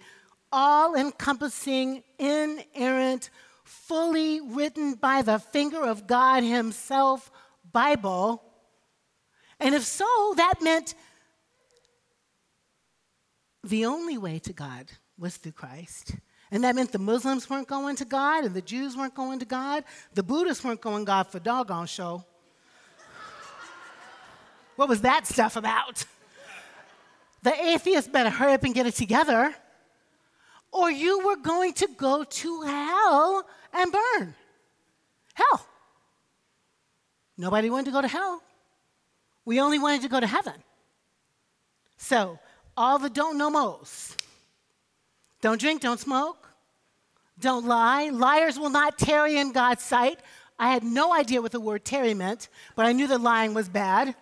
all 0.52 0.94
encompassing, 0.94 2.02
inerrant, 2.18 3.30
fully 3.64 4.40
written 4.40 4.94
by 4.94 5.22
the 5.22 5.38
finger 5.38 5.82
of 5.82 6.06
God 6.06 6.42
Himself 6.42 7.30
Bible? 7.72 8.42
And 9.58 9.74
if 9.74 9.84
so, 9.84 10.34
that 10.36 10.54
meant 10.62 10.94
the 13.62 13.84
only 13.86 14.16
way 14.16 14.38
to 14.40 14.52
God 14.52 14.90
was 15.18 15.36
through 15.36 15.52
Christ. 15.52 16.16
And 16.50 16.64
that 16.64 16.74
meant 16.74 16.90
the 16.92 16.98
Muslims 16.98 17.48
weren't 17.48 17.68
going 17.68 17.96
to 17.96 18.04
God, 18.04 18.44
and 18.44 18.54
the 18.54 18.62
Jews 18.62 18.96
weren't 18.96 19.14
going 19.14 19.38
to 19.38 19.44
God, 19.44 19.84
the 20.14 20.22
Buddhists 20.22 20.64
weren't 20.64 20.80
going 20.80 21.04
to 21.04 21.06
God 21.06 21.28
for 21.28 21.38
doggone 21.38 21.86
show. 21.86 22.24
what 24.76 24.88
was 24.88 25.02
that 25.02 25.26
stuff 25.26 25.56
about? 25.56 26.04
The 27.42 27.54
atheists 27.54 28.10
better 28.10 28.30
hurry 28.30 28.54
up 28.54 28.64
and 28.64 28.74
get 28.74 28.86
it 28.86 28.94
together, 28.94 29.54
or 30.72 30.90
you 30.90 31.24
were 31.26 31.36
going 31.36 31.72
to 31.74 31.88
go 31.96 32.24
to 32.24 32.62
hell 32.62 33.46
and 33.72 33.92
burn. 33.92 34.34
Hell. 35.34 35.66
Nobody 37.40 37.70
wanted 37.70 37.86
to 37.86 37.92
go 37.92 38.02
to 38.02 38.08
hell. 38.08 38.42
We 39.46 39.62
only 39.62 39.78
wanted 39.78 40.02
to 40.02 40.08
go 40.08 40.20
to 40.20 40.26
heaven. 40.26 40.52
So, 41.96 42.38
all 42.76 42.98
the 42.98 43.08
don't 43.08 43.38
know 43.38 43.48
mo's. 43.48 44.14
Don't 45.40 45.58
drink, 45.58 45.80
don't 45.80 45.98
smoke, 45.98 46.46
don't 47.38 47.64
lie. 47.64 48.10
Liars 48.10 48.58
will 48.58 48.68
not 48.68 48.98
tarry 48.98 49.38
in 49.38 49.52
God's 49.52 49.82
sight. 49.82 50.20
I 50.58 50.70
had 50.70 50.84
no 50.84 51.14
idea 51.14 51.40
what 51.40 51.52
the 51.52 51.60
word 51.60 51.82
tarry 51.82 52.12
meant, 52.12 52.50
but 52.76 52.84
I 52.84 52.92
knew 52.92 53.06
that 53.06 53.22
lying 53.22 53.54
was 53.54 53.70
bad. 53.70 54.14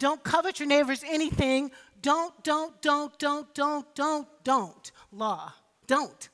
Don't 0.00 0.24
covet 0.24 0.58
your 0.58 0.66
neighbor's 0.66 1.04
anything. 1.04 1.70
Don't, 2.02 2.34
don't, 2.42 2.82
don't, 2.82 3.16
don't, 3.20 3.54
don't, 3.54 3.94
don't, 3.94 4.26
don't. 4.42 4.92
Law. 5.12 5.52
Don't. 5.86 6.28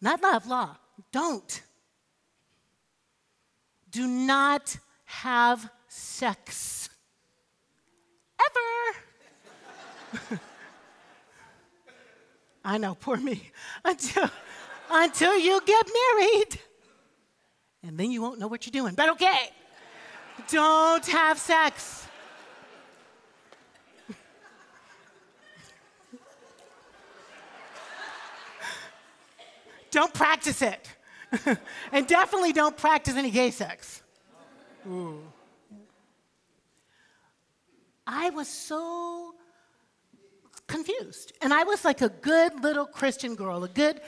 Not 0.00 0.22
love, 0.22 0.46
law. 0.46 0.76
Don't. 1.12 1.60
Do 3.90 4.06
not 4.06 4.76
have 5.04 5.68
sex. 5.88 6.88
Ever. 8.38 8.60
I 12.64 12.78
know, 12.78 12.94
poor 12.94 13.16
me. 13.16 13.50
Until, 13.84 14.30
until 14.90 15.36
you 15.38 15.60
get 15.64 15.86
married. 15.86 16.60
And 17.82 17.98
then 17.98 18.12
you 18.12 18.22
won't 18.22 18.38
know 18.38 18.46
what 18.46 18.64
you're 18.66 18.72
doing. 18.72 18.94
But 18.94 19.08
okay. 19.10 19.50
Don't 20.48 21.06
have 21.06 21.38
sex. 21.38 22.06
don't 29.90 30.14
practice 30.14 30.62
it. 30.62 30.88
and 31.92 32.06
definitely 32.06 32.52
don't 32.52 32.76
practice 32.76 33.14
any 33.14 33.30
gay 33.30 33.50
sex. 33.50 34.02
Ooh. 34.88 35.20
I 38.06 38.30
was 38.30 38.48
so 38.48 39.34
confused. 40.66 41.32
And 41.42 41.52
I 41.52 41.64
was 41.64 41.84
like 41.84 42.00
a 42.00 42.08
good 42.08 42.62
little 42.62 42.86
Christian 42.86 43.34
girl, 43.34 43.62
a 43.64 43.68
good 43.68 44.00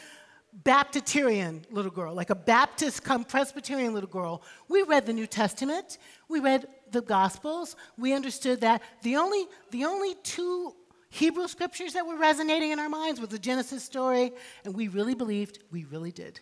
Baptitarian 0.64 1.64
little 1.70 1.90
girl, 1.90 2.14
like 2.14 2.30
a 2.30 2.34
Baptist 2.34 3.02
come 3.02 3.24
Presbyterian 3.24 3.94
little 3.94 4.08
girl. 4.08 4.42
We 4.68 4.82
read 4.82 5.06
the 5.06 5.12
New 5.12 5.26
Testament, 5.26 5.98
we 6.28 6.40
read 6.40 6.66
the 6.90 7.00
Gospels, 7.00 7.74
we 7.96 8.12
understood 8.12 8.60
that 8.60 8.82
the 9.02 9.16
only, 9.16 9.46
the 9.70 9.86
only 9.86 10.14
two 10.22 10.74
Hebrew 11.08 11.48
scriptures 11.48 11.94
that 11.94 12.06
were 12.06 12.16
resonating 12.16 12.70
in 12.70 12.78
our 12.78 12.90
minds 12.90 13.18
was 13.18 13.30
the 13.30 13.38
Genesis 13.38 13.82
story, 13.82 14.32
and 14.64 14.74
we 14.74 14.88
really 14.88 15.14
believed, 15.14 15.60
we 15.70 15.84
really 15.84 16.12
did. 16.12 16.40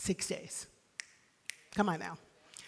Six 0.00 0.28
days. 0.28 0.66
Come 1.74 1.90
on 1.90 1.98
now. 1.98 2.16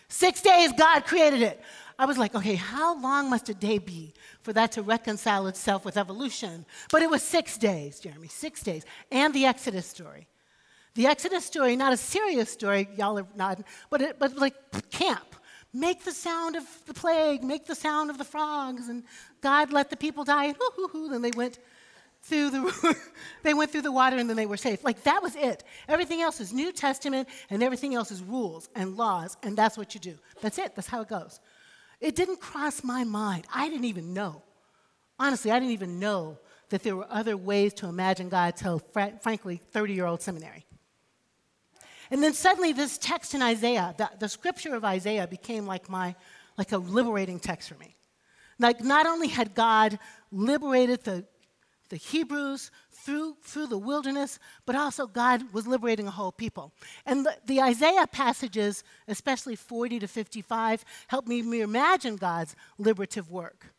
Six 0.08 0.42
days, 0.42 0.70
God 0.76 1.06
created 1.06 1.40
it. 1.40 1.62
I 1.98 2.04
was 2.04 2.18
like, 2.18 2.34
okay, 2.34 2.56
how 2.56 3.00
long 3.00 3.30
must 3.30 3.48
a 3.48 3.54
day 3.54 3.78
be 3.78 4.12
for 4.42 4.52
that 4.52 4.72
to 4.72 4.82
reconcile 4.82 5.46
itself 5.46 5.86
with 5.86 5.96
evolution? 5.96 6.66
But 6.90 7.00
it 7.00 7.08
was 7.08 7.22
six 7.22 7.56
days, 7.56 8.00
Jeremy, 8.00 8.28
six 8.28 8.62
days. 8.62 8.84
And 9.10 9.32
the 9.32 9.46
Exodus 9.46 9.86
story. 9.86 10.28
The 10.94 11.06
Exodus 11.06 11.46
story, 11.46 11.74
not 11.74 11.94
a 11.94 11.96
serious 11.96 12.50
story, 12.50 12.86
y'all 12.98 13.18
are 13.18 13.26
nodding, 13.34 13.64
but, 13.88 14.02
it, 14.02 14.18
but 14.18 14.36
like 14.36 14.54
camp. 14.90 15.34
Make 15.72 16.04
the 16.04 16.12
sound 16.12 16.54
of 16.54 16.64
the 16.84 16.92
plague, 16.92 17.42
make 17.42 17.64
the 17.64 17.74
sound 17.74 18.10
of 18.10 18.18
the 18.18 18.24
frogs, 18.24 18.88
and 18.90 19.04
God 19.40 19.72
let 19.72 19.88
the 19.88 19.96
people 19.96 20.22
die, 20.22 20.48
and 20.48 20.56
then 21.10 21.22
they 21.22 21.30
went 21.30 21.60
through 22.22 22.50
the 22.50 22.96
they 23.42 23.54
went 23.54 23.70
through 23.70 23.82
the 23.82 23.92
water 23.92 24.16
and 24.16 24.28
then 24.28 24.36
they 24.36 24.46
were 24.46 24.56
safe. 24.56 24.84
Like 24.84 25.02
that 25.04 25.22
was 25.22 25.34
it. 25.36 25.64
Everything 25.88 26.22
else 26.22 26.40
is 26.40 26.52
New 26.52 26.72
Testament 26.72 27.28
and 27.50 27.62
everything 27.62 27.94
else 27.94 28.10
is 28.10 28.22
rules 28.22 28.68
and 28.74 28.96
laws, 28.96 29.36
and 29.42 29.56
that's 29.56 29.76
what 29.76 29.94
you 29.94 30.00
do. 30.00 30.18
That's 30.40 30.58
it. 30.58 30.74
That's 30.74 30.88
how 30.88 31.02
it 31.02 31.08
goes. 31.08 31.40
It 32.00 32.16
didn't 32.16 32.40
cross 32.40 32.82
my 32.82 33.04
mind. 33.04 33.46
I 33.52 33.68
didn't 33.68 33.84
even 33.84 34.12
know. 34.12 34.42
Honestly, 35.18 35.50
I 35.50 35.58
didn't 35.58 35.72
even 35.72 36.00
know 36.00 36.38
that 36.70 36.82
there 36.82 36.96
were 36.96 37.06
other 37.10 37.36
ways 37.36 37.74
to 37.74 37.86
imagine 37.86 38.28
God 38.28 38.56
till, 38.56 38.80
fr- 38.92 39.16
frankly, 39.20 39.60
30 39.72 39.92
year 39.92 40.06
old 40.06 40.20
seminary. 40.20 40.64
And 42.10 42.22
then 42.22 42.34
suddenly, 42.34 42.72
this 42.72 42.98
text 42.98 43.34
in 43.34 43.40
Isaiah, 43.40 43.94
the, 43.96 44.10
the 44.18 44.28
scripture 44.28 44.74
of 44.74 44.84
Isaiah, 44.84 45.26
became 45.26 45.66
like 45.66 45.88
my, 45.88 46.14
like 46.58 46.72
a 46.72 46.78
liberating 46.78 47.38
text 47.38 47.68
for 47.68 47.76
me. 47.76 47.94
Like, 48.58 48.82
not 48.82 49.06
only 49.06 49.28
had 49.28 49.54
God 49.54 49.98
liberated 50.30 51.04
the, 51.04 51.24
the 51.92 51.98
Hebrews 51.98 52.70
through, 52.90 53.36
through 53.42 53.66
the 53.66 53.76
wilderness, 53.76 54.38
but 54.64 54.74
also 54.74 55.06
God 55.06 55.52
was 55.52 55.66
liberating 55.66 56.06
a 56.06 56.10
whole 56.10 56.32
people. 56.32 56.72
And 57.04 57.26
the, 57.26 57.36
the 57.44 57.60
Isaiah 57.60 58.06
passages, 58.06 58.82
especially 59.08 59.56
40 59.56 59.98
to 59.98 60.08
55, 60.08 60.86
help 61.08 61.26
me 61.26 61.60
imagine 61.60 62.16
God's 62.16 62.56
liberative 62.78 63.30
work. 63.30 63.74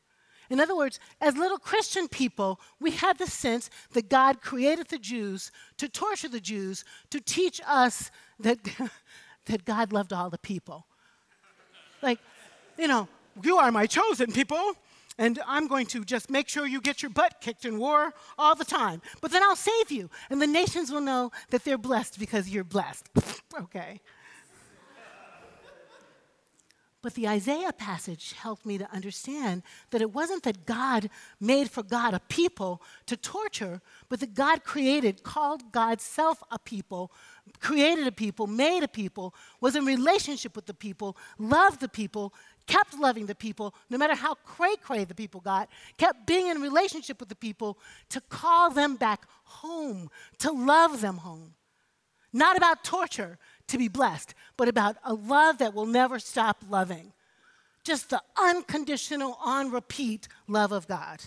In 0.52 0.60
other 0.60 0.76
words, 0.76 1.00
as 1.20 1.36
little 1.36 1.58
Christian 1.58 2.08
people, 2.08 2.60
we 2.80 2.92
had 2.92 3.18
the 3.18 3.26
sense 3.26 3.72
that 3.94 4.10
God 4.10 4.42
created 4.42 4.90
the 4.90 5.00
Jews 5.00 5.52
to 5.78 5.90
torture 5.90 6.30
the 6.30 6.40
Jews, 6.40 6.86
to 7.10 7.20
teach 7.20 7.60
us 7.66 8.12
that, 8.40 8.60
that 9.46 9.66
God 9.66 9.92
loved 9.92 10.14
all 10.14 10.30
the 10.30 10.38
people. 10.38 10.86
Like, 12.04 12.20
you 12.78 12.88
know, 12.88 13.08
you 13.42 13.58
are 13.58 13.72
my 13.72 13.88
chosen 13.88 14.32
people, 14.32 14.76
and 15.18 15.40
I'm 15.48 15.68
going 15.68 15.86
to 15.88 16.04
just 16.04 16.30
make 16.30 16.50
sure 16.50 16.66
you 16.66 16.82
get 16.82 17.02
your 17.02 17.12
butt 17.12 17.36
kicked 17.42 17.66
in 17.66 17.78
war 17.78 18.14
all 18.38 18.56
the 18.56 18.66
time. 18.66 19.02
But 19.22 19.32
then 19.32 19.44
I'll 19.44 19.56
save 19.56 19.92
you, 19.92 20.10
and 20.30 20.42
the 20.42 20.48
nations 20.48 20.92
will 20.92 21.02
know 21.02 21.32
that 21.50 21.64
they're 21.64 21.78
blessed 21.78 22.20
because 22.20 22.50
you're 22.50 22.64
blessed. 22.64 23.10
okay. 23.60 24.02
But 27.04 27.16
the 27.16 27.28
Isaiah 27.28 27.74
passage 27.74 28.32
helped 28.32 28.66
me 28.66 28.78
to 28.78 28.90
understand 28.90 29.64
that 29.90 30.02
it 30.02 30.14
wasn't 30.14 30.44
that 30.44 30.66
God 30.66 31.10
made 31.38 31.70
for 31.70 31.84
God 31.84 32.14
a 32.14 32.22
people 32.22 32.82
to 33.08 33.18
torture, 33.18 33.82
but 34.08 34.22
that 34.22 34.34
God 34.34 34.64
created, 34.64 35.22
called 35.22 35.74
God's 35.74 36.06
self 36.06 36.42
a 36.50 36.58
people, 36.58 37.12
created 37.60 38.08
a 38.08 38.12
people, 38.14 38.48
made 38.48 38.84
a 38.84 38.88
people, 38.88 39.36
was 39.60 39.76
in 39.76 39.84
relationship 39.86 40.56
with 40.56 40.66
the 40.66 40.74
people, 40.74 41.18
loved 41.38 41.82
the 41.82 41.90
people, 41.90 42.34
kept 42.68 42.98
loving 42.98 43.26
the 43.26 43.36
people, 43.36 43.74
no 43.90 43.98
matter 43.98 44.16
how 44.16 44.36
cray 44.36 44.76
cray 44.82 45.04
the 45.04 45.16
people 45.16 45.42
got, 45.42 45.70
kept 45.98 46.26
being 46.26 46.48
in 46.48 46.62
relationship 46.62 47.20
with 47.20 47.30
the 47.30 47.36
people 47.36 47.78
to 48.10 48.22
call 48.22 48.70
them 48.70 48.96
back 48.96 49.28
home, 49.44 50.10
to 50.40 50.52
love 50.52 51.02
them 51.02 51.18
home. 51.18 51.54
Not 52.32 52.58
about 52.58 52.84
torture 52.84 53.38
to 53.68 53.78
be 53.78 53.88
blessed, 53.88 54.34
but 54.58 54.68
about 54.68 54.98
a 55.04 55.14
love 55.14 55.60
that 55.60 55.74
will 55.74 55.86
never 55.86 56.20
stop 56.20 56.64
loving. 56.70 57.14
Just 57.84 58.10
the 58.10 58.22
unconditional, 58.38 59.38
on 59.44 59.72
repeat 59.72 60.28
love 60.48 60.72
of 60.72 60.88
God. 60.88 61.20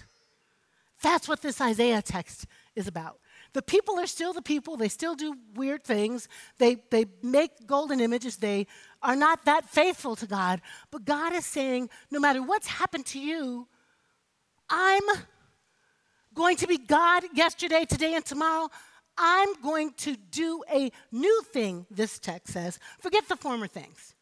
That's 1.02 1.28
what 1.28 1.42
this 1.42 1.60
Isaiah 1.60 2.02
text 2.02 2.46
is 2.74 2.88
about. 2.88 3.18
The 3.56 3.62
people 3.62 3.98
are 3.98 4.06
still 4.06 4.34
the 4.34 4.42
people. 4.42 4.76
They 4.76 4.90
still 4.90 5.14
do 5.14 5.34
weird 5.54 5.82
things. 5.82 6.28
They, 6.58 6.76
they 6.90 7.06
make 7.22 7.66
golden 7.66 8.00
images. 8.00 8.36
They 8.36 8.66
are 9.02 9.16
not 9.16 9.46
that 9.46 9.64
faithful 9.64 10.14
to 10.16 10.26
God. 10.26 10.60
But 10.90 11.06
God 11.06 11.32
is 11.32 11.46
saying 11.46 11.88
no 12.10 12.20
matter 12.20 12.42
what's 12.42 12.66
happened 12.66 13.06
to 13.06 13.18
you, 13.18 13.66
I'm 14.68 15.00
going 16.34 16.56
to 16.56 16.66
be 16.66 16.76
God 16.76 17.22
yesterday, 17.32 17.86
today, 17.86 18.12
and 18.12 18.26
tomorrow. 18.26 18.68
I'm 19.16 19.58
going 19.62 19.94
to 20.00 20.16
do 20.30 20.62
a 20.70 20.92
new 21.10 21.42
thing, 21.50 21.86
this 21.90 22.18
text 22.18 22.52
says. 22.52 22.78
Forget 23.00 23.26
the 23.26 23.36
former 23.36 23.68
things. 23.68 24.14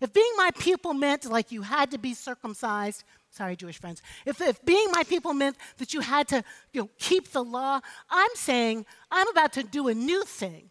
If 0.00 0.12
being 0.12 0.32
my 0.36 0.52
people 0.60 0.94
meant 0.94 1.24
like 1.24 1.50
you 1.50 1.62
had 1.62 1.90
to 1.90 1.98
be 1.98 2.14
circumcised, 2.14 3.02
sorry, 3.30 3.56
Jewish 3.56 3.78
friends, 3.78 4.02
if, 4.26 4.40
if 4.40 4.64
being 4.64 4.90
my 4.92 5.04
people 5.04 5.32
meant 5.32 5.56
that 5.78 5.94
you 5.94 6.00
had 6.00 6.28
to 6.28 6.44
you 6.72 6.82
know, 6.82 6.90
keep 6.98 7.30
the 7.30 7.42
law, 7.42 7.80
I'm 8.10 8.30
saying 8.34 8.86
I'm 9.10 9.28
about 9.28 9.52
to 9.54 9.62
do 9.62 9.88
a 9.88 9.94
new 9.94 10.24
thing. 10.24 10.70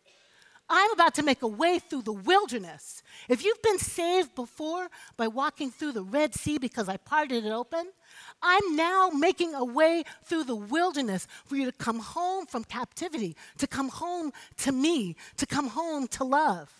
I'm 0.72 0.92
about 0.92 1.16
to 1.16 1.24
make 1.24 1.42
a 1.42 1.48
way 1.48 1.80
through 1.80 2.04
the 2.04 2.14
wilderness. 2.14 3.02
If 3.28 3.44
you've 3.44 3.62
been 3.64 3.80
saved 3.80 4.36
before 4.36 4.88
by 5.18 5.28
walking 5.28 5.72
through 5.72 5.94
the 5.94 6.04
Red 6.04 6.36
Sea 6.36 6.60
because 6.60 6.88
I 6.88 6.98
parted 6.98 7.44
it 7.44 7.52
open, 7.52 7.92
I'm 8.42 8.76
now 8.76 9.10
making 9.10 9.56
a 9.56 9.66
way 9.66 10.04
through 10.26 10.44
the 10.44 10.56
wilderness 10.56 11.28
for 11.46 11.56
you 11.56 11.66
to 11.66 11.72
come 11.72 12.00
home 12.00 12.46
from 12.46 12.64
captivity, 12.64 13.36
to 13.58 13.66
come 13.66 13.90
home 13.90 14.32
to 14.58 14.72
me, 14.72 15.16
to 15.38 15.48
come 15.48 15.70
home 15.70 16.08
to 16.10 16.24
love. 16.24 16.72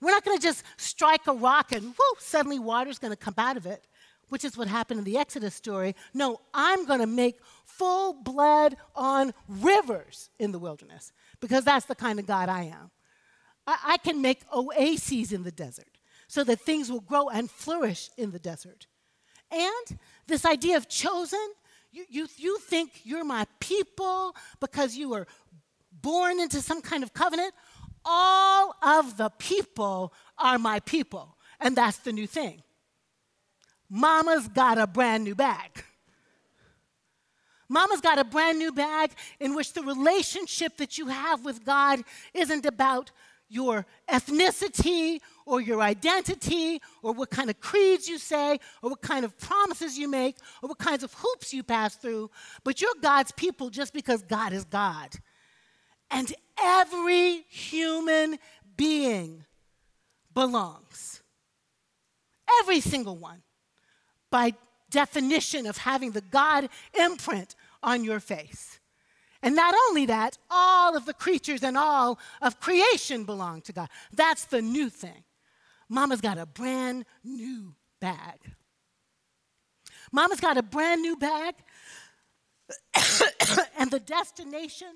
We're 0.00 0.12
not 0.12 0.24
going 0.24 0.38
to 0.38 0.42
just 0.42 0.62
strike 0.76 1.26
a 1.26 1.32
rock 1.32 1.72
and 1.72 1.86
whoo, 1.86 2.16
suddenly 2.20 2.60
water's 2.60 3.00
going 3.00 3.12
to 3.12 3.16
come 3.16 3.34
out 3.36 3.56
of 3.56 3.66
it, 3.66 3.84
which 4.28 4.44
is 4.44 4.56
what 4.56 4.68
happened 4.68 4.98
in 4.98 5.04
the 5.04 5.18
Exodus 5.18 5.54
story. 5.54 5.94
No, 6.14 6.40
I'm 6.52 6.86
going 6.86 7.00
to 7.00 7.06
make 7.06 7.36
full 7.64 8.12
blood 8.12 8.76
on 8.94 9.32
rivers 9.48 10.30
in 10.38 10.52
the 10.52 10.58
wilderness 10.58 11.12
because 11.40 11.64
that's 11.64 11.86
the 11.86 11.94
kind 11.94 12.18
of 12.18 12.26
God 12.26 12.48
I 12.48 12.64
am. 12.64 12.90
I, 13.66 13.78
I 13.84 13.96
can 13.98 14.20
make 14.22 14.42
oases 14.52 15.32
in 15.32 15.42
the 15.42 15.52
desert 15.52 15.98
so 16.26 16.44
that 16.44 16.60
things 16.60 16.90
will 16.90 17.00
grow 17.00 17.28
and 17.28 17.50
flourish 17.50 18.10
in 18.16 18.32
the 18.32 18.38
desert. 18.38 18.86
And 19.50 19.98
this 20.26 20.44
idea 20.44 20.76
of 20.76 20.88
chosen, 20.88 21.46
you, 21.90 22.04
you, 22.08 22.28
you 22.36 22.58
think 22.58 23.00
you're 23.04 23.24
my 23.24 23.46
people 23.60 24.36
because 24.60 24.96
you 24.96 25.08
were 25.08 25.26
born 25.90 26.38
into 26.38 26.60
some 26.60 26.82
kind 26.82 27.02
of 27.02 27.14
covenant. 27.14 27.54
All 28.04 28.74
of 28.82 29.16
the 29.16 29.30
people 29.38 30.12
are 30.36 30.58
my 30.58 30.80
people. 30.80 31.36
And 31.60 31.74
that's 31.74 31.98
the 31.98 32.12
new 32.12 32.26
thing. 32.26 32.62
Mama's 33.90 34.48
got 34.48 34.78
a 34.78 34.86
brand 34.86 35.24
new 35.24 35.34
bag. 35.34 35.84
Mama's 37.68 38.00
got 38.00 38.18
a 38.18 38.24
brand 38.24 38.58
new 38.58 38.72
bag 38.72 39.10
in 39.40 39.54
which 39.54 39.72
the 39.74 39.82
relationship 39.82 40.76
that 40.78 40.96
you 40.96 41.08
have 41.08 41.44
with 41.44 41.64
God 41.64 42.02
isn't 42.32 42.64
about 42.64 43.10
your 43.50 43.86
ethnicity 44.10 45.20
or 45.46 45.60
your 45.60 45.80
identity 45.80 46.80
or 47.02 47.12
what 47.12 47.30
kind 47.30 47.48
of 47.50 47.60
creeds 47.60 48.08
you 48.08 48.18
say 48.18 48.58
or 48.82 48.90
what 48.90 49.00
kind 49.00 49.24
of 49.24 49.38
promises 49.38 49.98
you 49.98 50.08
make 50.08 50.36
or 50.62 50.68
what 50.68 50.78
kinds 50.78 51.02
of 51.02 51.12
hoops 51.14 51.52
you 51.52 51.62
pass 51.62 51.96
through, 51.96 52.30
but 52.64 52.80
you're 52.80 52.94
God's 53.00 53.32
people 53.32 53.70
just 53.70 53.92
because 53.92 54.22
God 54.22 54.52
is 54.52 54.64
God. 54.64 55.10
And 56.10 56.32
every 56.62 57.44
human 57.48 58.38
being 58.76 59.44
belongs. 60.34 61.22
Every 62.60 62.80
single 62.80 63.16
one. 63.16 63.42
By 64.30 64.54
definition 64.90 65.66
of 65.66 65.78
having 65.78 66.12
the 66.12 66.20
God 66.20 66.68
imprint 66.98 67.54
on 67.82 68.04
your 68.04 68.20
face. 68.20 68.80
And 69.42 69.54
not 69.54 69.74
only 69.88 70.06
that, 70.06 70.36
all 70.50 70.96
of 70.96 71.06
the 71.06 71.14
creatures 71.14 71.62
and 71.62 71.76
all 71.76 72.18
of 72.42 72.58
creation 72.58 73.24
belong 73.24 73.60
to 73.62 73.72
God. 73.72 73.88
That's 74.12 74.44
the 74.46 74.60
new 74.60 74.90
thing. 74.90 75.24
Mama's 75.88 76.20
got 76.20 76.38
a 76.38 76.46
brand 76.46 77.04
new 77.24 77.74
bag. 78.00 78.40
Mama's 80.12 80.40
got 80.40 80.56
a 80.56 80.62
brand 80.62 81.02
new 81.02 81.16
bag, 81.16 81.54
and 83.78 83.90
the 83.90 84.00
destination, 84.00 84.88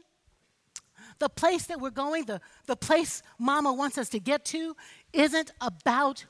the 1.18 1.28
place 1.28 1.66
that 1.66 1.80
we're 1.80 1.90
going, 1.90 2.24
the, 2.24 2.40
the 2.66 2.76
place 2.76 3.22
Mama 3.38 3.72
wants 3.72 3.98
us 3.98 4.08
to 4.10 4.20
get 4.20 4.44
to, 4.46 4.74
isn't 5.12 5.52
about 5.60 6.24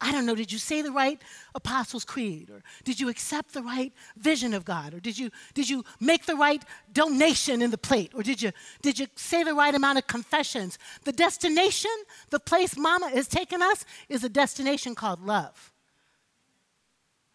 I 0.00 0.12
don't 0.12 0.26
know, 0.26 0.36
did 0.36 0.52
you 0.52 0.58
say 0.58 0.80
the 0.80 0.92
right 0.92 1.20
Apostles' 1.56 2.04
Creed? 2.04 2.50
Or 2.50 2.62
did 2.84 3.00
you 3.00 3.08
accept 3.08 3.52
the 3.52 3.62
right 3.62 3.92
vision 4.16 4.54
of 4.54 4.64
God? 4.64 4.94
Or 4.94 5.00
did 5.00 5.18
you, 5.18 5.30
did 5.54 5.68
you 5.68 5.84
make 5.98 6.24
the 6.24 6.36
right 6.36 6.62
donation 6.92 7.62
in 7.62 7.72
the 7.72 7.78
plate? 7.78 8.12
Or 8.14 8.22
did 8.22 8.40
you, 8.40 8.52
did 8.80 8.98
you 8.98 9.08
say 9.16 9.42
the 9.42 9.54
right 9.54 9.74
amount 9.74 9.98
of 9.98 10.06
confessions? 10.06 10.78
The 11.02 11.10
destination, 11.10 11.90
the 12.30 12.38
place 12.38 12.76
Mama 12.76 13.06
is 13.06 13.26
taking 13.26 13.60
us, 13.60 13.84
is 14.08 14.22
a 14.22 14.28
destination 14.28 14.94
called 14.94 15.20
love. 15.20 15.72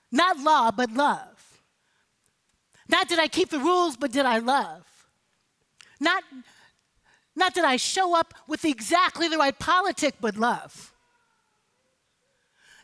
Not 0.10 0.40
law, 0.40 0.72
but 0.72 0.92
love. 0.94 1.62
Not 2.88 3.10
did 3.10 3.20
I 3.20 3.28
keep 3.28 3.50
the 3.50 3.60
rules, 3.60 3.98
but 3.98 4.14
did 4.14 4.26
I 4.26 4.38
love? 4.38 4.86
Not, 6.00 6.24
not 7.36 7.54
did 7.54 7.66
I 7.66 7.76
show 7.76 8.16
up 8.16 8.34
with 8.48 8.64
exactly 8.64 9.28
the 9.28 9.38
right 9.38 9.58
politic, 9.58 10.16
but 10.22 10.38
love. 10.38 10.93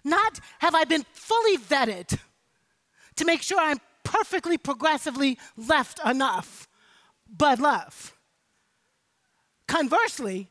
Not 0.03 0.39
have 0.59 0.75
I 0.75 0.85
been 0.85 1.05
fully 1.13 1.57
vetted 1.57 2.17
to 3.15 3.25
make 3.25 3.41
sure 3.41 3.59
I'm 3.59 3.79
perfectly 4.03 4.57
progressively 4.57 5.37
left 5.55 5.99
enough, 6.05 6.67
but 7.29 7.59
love. 7.59 8.15
Conversely, 9.67 10.49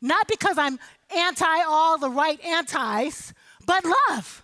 not 0.00 0.28
because 0.28 0.56
I'm 0.56 0.78
anti 1.14 1.62
all 1.66 1.98
the 1.98 2.10
right 2.10 2.42
antis, 2.44 3.34
but 3.66 3.84
love. 4.08 4.42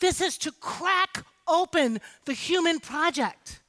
This 0.00 0.20
is 0.20 0.38
to 0.38 0.52
crack 0.52 1.24
open 1.46 2.00
the 2.24 2.32
human 2.32 2.78
project 2.78 3.60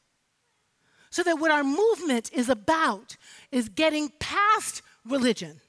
so 1.09 1.23
that 1.23 1.39
what 1.39 1.51
our 1.51 1.63
movement 1.63 2.31
is 2.33 2.49
about 2.49 3.17
is 3.51 3.69
getting 3.69 4.11
past 4.19 4.81
religion, 5.05 5.59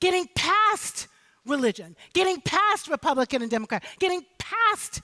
getting 0.00 0.26
past 0.34 1.08
religion, 1.48 1.96
getting 2.12 2.40
past 2.40 2.88
Republican 2.88 3.42
and 3.42 3.50
Democrat, 3.50 3.84
getting 3.98 4.24
past 4.38 5.00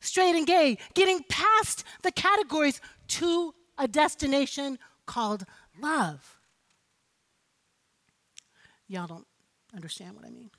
straight 0.00 0.34
and 0.34 0.46
gay, 0.46 0.78
getting 0.94 1.22
past 1.28 1.84
the 2.02 2.12
categories 2.12 2.80
to 3.08 3.54
a 3.78 3.88
destination 3.88 4.78
called 5.06 5.44
love. 5.80 6.38
Y'all 8.88 9.06
don't 9.06 9.26
understand 9.74 10.16
what 10.16 10.24
I 10.24 10.30
mean. 10.30 10.50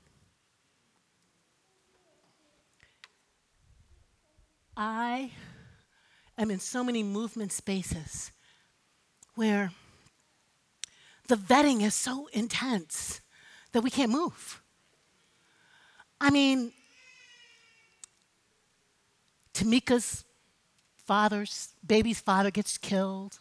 I 4.74 5.32
am 6.38 6.50
in 6.50 6.58
so 6.58 6.82
many 6.82 7.02
movement 7.02 7.52
spaces 7.52 8.32
where 9.34 9.70
the 11.28 11.36
vetting 11.36 11.82
is 11.82 11.94
so 11.94 12.28
intense 12.32 13.20
that 13.72 13.82
we 13.82 13.90
can't 13.90 14.10
move. 14.10 14.61
I 16.22 16.30
mean, 16.30 16.72
Tamika's 19.52 20.24
father's 20.96 21.70
baby's 21.84 22.20
father 22.20 22.52
gets 22.52 22.78
killed, 22.78 23.40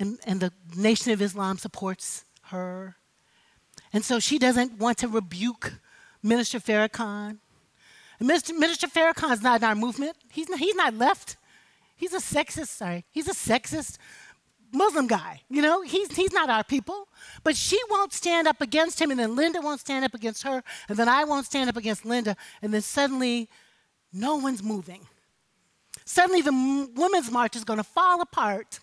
and, 0.00 0.18
and 0.26 0.40
the 0.40 0.52
Nation 0.76 1.12
of 1.12 1.22
Islam 1.22 1.58
supports 1.58 2.24
her. 2.46 2.96
And 3.92 4.04
so 4.04 4.18
she 4.18 4.40
doesn't 4.40 4.80
want 4.80 4.98
to 4.98 5.06
rebuke 5.06 5.74
Minister 6.24 6.58
Farrakhan. 6.58 7.38
And 8.18 8.28
Minister, 8.28 8.52
Minister 8.54 8.88
is 8.88 9.42
not 9.42 9.62
in 9.62 9.64
our 9.64 9.76
movement. 9.76 10.16
He's 10.32 10.48
not, 10.48 10.58
he's 10.58 10.74
not 10.74 10.94
left. 10.94 11.36
He's 11.94 12.14
a 12.14 12.18
sexist, 12.18 12.66
sorry. 12.66 13.04
He's 13.12 13.28
a 13.28 13.34
sexist 13.34 13.96
Muslim 14.72 15.06
guy. 15.06 15.42
You 15.48 15.62
know, 15.62 15.82
he's, 15.82 16.14
he's 16.16 16.32
not 16.32 16.48
our 16.48 16.64
people. 16.64 17.08
But 17.44 17.56
she 17.56 17.78
won't 17.90 18.12
stand 18.12 18.48
up 18.48 18.60
against 18.60 19.00
him, 19.00 19.10
and 19.10 19.20
then 19.20 19.36
Linda 19.36 19.60
won't 19.60 19.80
stand 19.80 20.04
up 20.04 20.14
against 20.14 20.42
her, 20.44 20.62
and 20.88 20.98
then 20.98 21.08
I 21.08 21.24
won't 21.24 21.46
stand 21.46 21.68
up 21.68 21.76
against 21.76 22.04
Linda, 22.04 22.36
and 22.60 22.72
then 22.72 22.82
suddenly 22.82 23.48
no 24.12 24.36
one's 24.36 24.62
moving. 24.62 25.06
Suddenly 26.04 26.42
the 26.42 26.90
women's 26.94 27.30
march 27.30 27.56
is 27.56 27.64
going 27.64 27.78
to 27.78 27.84
fall 27.84 28.20
apart 28.20 28.80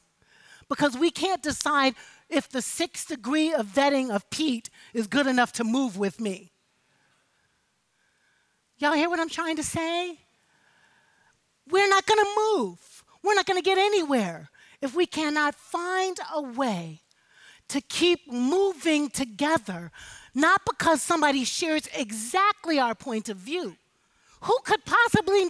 because 0.67 0.97
we 0.97 1.11
can't 1.11 1.41
decide 1.41 1.95
if 2.29 2.47
the 2.47 2.61
sixth 2.61 3.07
degree 3.07 3.53
of 3.53 3.65
vetting 3.65 4.11
of 4.11 4.29
Pete 4.29 4.69
is 4.93 5.07
good 5.07 5.27
enough 5.27 5.51
to 5.53 5.63
move 5.63 5.97
with 5.97 6.19
me. 6.21 6.51
Y'all 8.77 8.93
hear 8.93 9.09
what 9.09 9.19
I'm 9.19 9.29
trying 9.29 9.57
to 9.57 9.63
say? 9.63 10.17
We're 11.69 11.89
not 11.89 12.05
going 12.05 12.23
to 12.23 12.29
move. 12.37 13.03
We're 13.23 13.33
not 13.33 13.45
going 13.45 13.61
to 13.61 13.65
get 13.65 13.77
anywhere 13.77 14.49
if 14.82 14.95
we 14.95 15.05
cannot 15.05 15.55
find 15.55 16.17
a 16.34 16.41
way 16.41 17.01
to 17.69 17.82
keep 17.82 18.32
moving 18.32 19.09
together, 19.09 19.91
not 20.34 20.61
because 20.65 21.01
somebody 21.01 21.43
shares 21.43 21.88
exactly 21.95 22.80
our 22.80 22.95
point 22.95 23.30
of 23.30 23.38
view. 23.38 23.75
Who 24.41 24.57
could 24.63 24.86
possibly, 24.86 25.49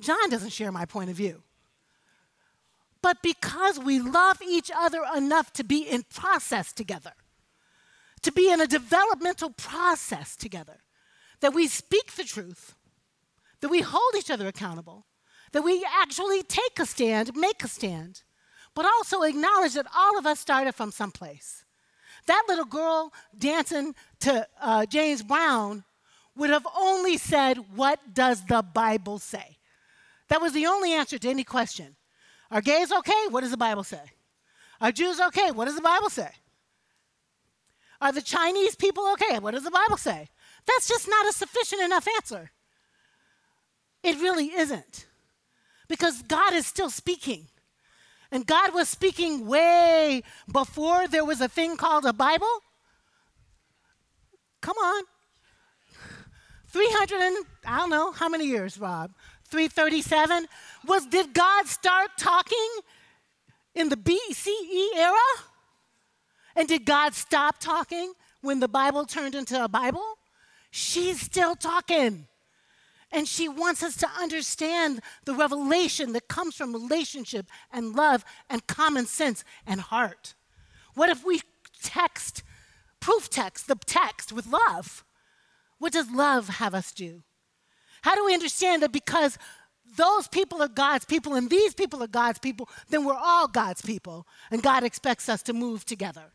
John 0.00 0.30
doesn't 0.30 0.52
share 0.52 0.72
my 0.72 0.86
point 0.86 1.10
of 1.10 1.16
view. 1.16 1.42
But 3.02 3.22
because 3.22 3.78
we 3.78 3.98
love 3.98 4.40
each 4.42 4.70
other 4.74 5.02
enough 5.16 5.52
to 5.54 5.64
be 5.64 5.82
in 5.82 6.04
process 6.14 6.72
together, 6.72 7.12
to 8.22 8.32
be 8.32 8.50
in 8.50 8.60
a 8.60 8.66
developmental 8.66 9.50
process 9.50 10.36
together, 10.36 10.78
that 11.40 11.54
we 11.54 11.66
speak 11.66 12.12
the 12.12 12.24
truth, 12.24 12.74
that 13.60 13.70
we 13.70 13.80
hold 13.80 14.14
each 14.16 14.30
other 14.30 14.46
accountable, 14.46 15.06
that 15.52 15.64
we 15.64 15.84
actually 16.00 16.42
take 16.42 16.78
a 16.78 16.86
stand, 16.86 17.34
make 17.34 17.64
a 17.64 17.68
stand, 17.68 18.22
but 18.74 18.84
also 18.84 19.22
acknowledge 19.22 19.74
that 19.74 19.86
all 19.94 20.18
of 20.18 20.26
us 20.26 20.40
started 20.40 20.74
from 20.74 20.90
someplace. 20.90 21.64
That 22.26 22.44
little 22.48 22.64
girl 22.64 23.12
dancing 23.36 23.94
to 24.20 24.46
uh, 24.60 24.86
James 24.86 25.22
Brown 25.22 25.84
would 26.36 26.50
have 26.50 26.66
only 26.76 27.16
said, 27.16 27.58
What 27.74 28.14
does 28.14 28.44
the 28.46 28.62
Bible 28.62 29.18
say? 29.18 29.58
That 30.28 30.40
was 30.40 30.52
the 30.52 30.66
only 30.66 30.92
answer 30.92 31.18
to 31.18 31.28
any 31.28 31.44
question. 31.44 31.96
Are 32.50 32.60
gays 32.60 32.92
okay? 32.92 33.26
What 33.30 33.40
does 33.40 33.50
the 33.50 33.56
Bible 33.56 33.84
say? 33.84 34.02
Are 34.80 34.92
Jews 34.92 35.20
okay? 35.20 35.50
What 35.50 35.66
does 35.66 35.76
the 35.76 35.82
Bible 35.82 36.10
say? 36.10 36.30
Are 38.00 38.12
the 38.12 38.22
Chinese 38.22 38.74
people 38.74 39.06
okay? 39.12 39.38
What 39.38 39.52
does 39.52 39.64
the 39.64 39.70
Bible 39.70 39.98
say? 39.98 40.28
That's 40.66 40.88
just 40.88 41.08
not 41.08 41.28
a 41.28 41.32
sufficient 41.32 41.82
enough 41.82 42.06
answer. 42.16 42.50
It 44.02 44.16
really 44.20 44.52
isn't. 44.54 45.06
Because 45.88 46.22
God 46.22 46.54
is 46.54 46.66
still 46.66 46.90
speaking. 46.90 47.48
And 48.32 48.46
God 48.46 48.72
was 48.72 48.88
speaking 48.88 49.46
way 49.46 50.22
before 50.50 51.08
there 51.08 51.24
was 51.24 51.40
a 51.40 51.48
thing 51.48 51.76
called 51.76 52.04
a 52.04 52.12
Bible. 52.12 52.46
Come 54.60 54.76
on. 54.76 55.04
300 56.68 57.20
and 57.20 57.36
I 57.66 57.78
don't 57.78 57.90
know 57.90 58.12
how 58.12 58.28
many 58.28 58.46
years, 58.46 58.78
Rob? 58.78 59.12
337? 59.48 60.46
Was 60.86 61.06
did 61.06 61.34
God 61.34 61.66
start 61.66 62.10
talking 62.16 62.70
in 63.74 63.88
the 63.88 63.96
BCE 63.96 64.96
era? 64.96 65.16
And 66.54 66.68
did 66.68 66.84
God 66.84 67.14
stop 67.14 67.58
talking 67.58 68.12
when 68.42 68.60
the 68.60 68.68
Bible 68.68 69.06
turned 69.06 69.34
into 69.34 69.62
a 69.62 69.68
Bible? 69.68 70.18
She's 70.70 71.20
still 71.20 71.56
talking. 71.56 72.26
And 73.12 73.26
she 73.26 73.48
wants 73.48 73.82
us 73.82 73.96
to 73.96 74.08
understand 74.20 75.00
the 75.24 75.34
revelation 75.34 76.12
that 76.12 76.28
comes 76.28 76.54
from 76.54 76.72
relationship 76.72 77.46
and 77.72 77.94
love 77.94 78.24
and 78.48 78.66
common 78.66 79.06
sense 79.06 79.44
and 79.66 79.80
heart. 79.80 80.34
What 80.94 81.08
if 81.10 81.24
we 81.24 81.40
text, 81.82 82.42
proof 83.00 83.28
text, 83.28 83.66
the 83.66 83.74
text 83.74 84.32
with 84.32 84.46
love? 84.46 85.04
What 85.78 85.92
does 85.92 86.10
love 86.10 86.48
have 86.48 86.74
us 86.74 86.92
do? 86.92 87.22
How 88.02 88.14
do 88.14 88.24
we 88.24 88.34
understand 88.34 88.82
that 88.82 88.92
because 88.92 89.38
those 89.96 90.28
people 90.28 90.62
are 90.62 90.68
God's 90.68 91.04
people 91.04 91.34
and 91.34 91.50
these 91.50 91.74
people 91.74 92.02
are 92.02 92.08
God's 92.08 92.38
people, 92.38 92.68
then 92.88 93.04
we're 93.04 93.14
all 93.14 93.48
God's 93.48 93.82
people, 93.82 94.26
and 94.50 94.62
God 94.62 94.84
expects 94.84 95.28
us 95.28 95.42
to 95.42 95.52
move 95.52 95.84
together? 95.84 96.32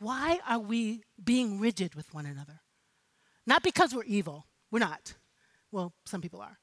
Why 0.00 0.40
are 0.48 0.58
we 0.58 1.02
being 1.22 1.60
rigid 1.60 1.94
with 1.94 2.12
one 2.14 2.26
another? 2.26 2.60
Not 3.48 3.62
because 3.62 3.94
we're 3.94 4.04
evil. 4.04 4.44
We're 4.70 4.80
not. 4.80 5.14
Well, 5.72 5.94
some 6.04 6.20
people 6.20 6.42
are. 6.42 6.58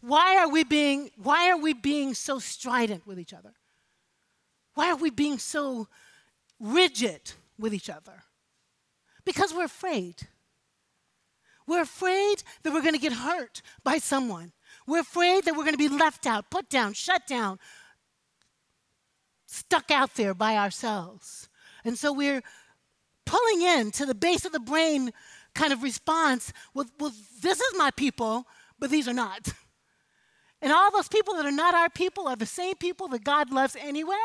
Why 0.00 0.38
are 0.38 0.48
we 0.48 0.64
being 0.64 1.10
why 1.22 1.50
are 1.50 1.56
we 1.56 1.72
being 1.72 2.14
so 2.14 2.40
strident 2.40 3.06
with 3.06 3.20
each 3.20 3.32
other? 3.32 3.52
Why 4.74 4.90
are 4.90 4.96
we 4.96 5.10
being 5.10 5.38
so 5.38 5.86
rigid 6.58 7.32
with 7.60 7.72
each 7.72 7.88
other? 7.88 8.24
Because 9.24 9.54
we're 9.54 9.66
afraid. 9.66 10.16
We're 11.68 11.82
afraid 11.82 12.42
that 12.64 12.72
we're 12.72 12.82
going 12.82 12.94
to 12.94 13.00
get 13.00 13.12
hurt 13.12 13.62
by 13.84 13.98
someone. 13.98 14.50
We're 14.88 15.00
afraid 15.00 15.44
that 15.44 15.54
we're 15.54 15.62
going 15.62 15.78
to 15.78 15.88
be 15.88 15.88
left 15.88 16.26
out, 16.26 16.50
put 16.50 16.68
down, 16.68 16.94
shut 16.94 17.28
down, 17.28 17.60
stuck 19.46 19.92
out 19.92 20.16
there 20.16 20.34
by 20.34 20.56
ourselves. 20.56 21.48
And 21.84 21.96
so 21.96 22.12
we're 22.12 22.42
pulling 23.26 23.62
in 23.62 23.92
to 23.92 24.06
the 24.06 24.14
base 24.14 24.44
of 24.44 24.50
the 24.50 24.58
brain 24.58 25.12
kind 25.54 25.72
of 25.72 25.82
response 25.82 26.52
well, 26.74 26.86
well, 26.98 27.12
this 27.42 27.60
is 27.60 27.78
my 27.78 27.90
people, 27.90 28.46
but 28.78 28.90
these 28.90 29.08
are 29.08 29.14
not. 29.14 29.52
And 30.62 30.72
all 30.72 30.90
those 30.90 31.08
people 31.08 31.34
that 31.34 31.46
are 31.46 31.50
not 31.50 31.74
our 31.74 31.88
people 31.88 32.28
are 32.28 32.36
the 32.36 32.46
same 32.46 32.76
people 32.76 33.08
that 33.08 33.24
God 33.24 33.50
loves 33.50 33.76
anyway. 33.76 34.16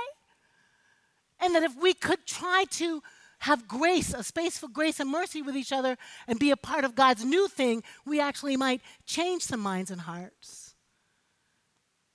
And 1.40 1.56
that 1.56 1.64
if 1.64 1.76
we 1.82 1.94
could 1.94 2.26
try 2.26 2.66
to 2.72 3.02
have 3.40 3.68
grace, 3.68 4.14
a 4.14 4.24
space 4.24 4.58
for 4.58 4.68
grace 4.68 5.00
and 5.00 5.10
mercy 5.10 5.42
with 5.42 5.56
each 5.56 5.72
other, 5.72 5.98
and 6.28 6.40
be 6.40 6.52
a 6.52 6.58
part 6.58 6.84
of 6.84 6.96
God's 6.96 7.24
new 7.24 7.48
thing, 7.48 7.84
we 8.06 8.20
actually 8.20 8.58
might 8.58 8.82
change 9.06 9.44
some 9.44 9.60
minds 9.60 9.92
and 9.92 10.02
hearts 10.02 10.74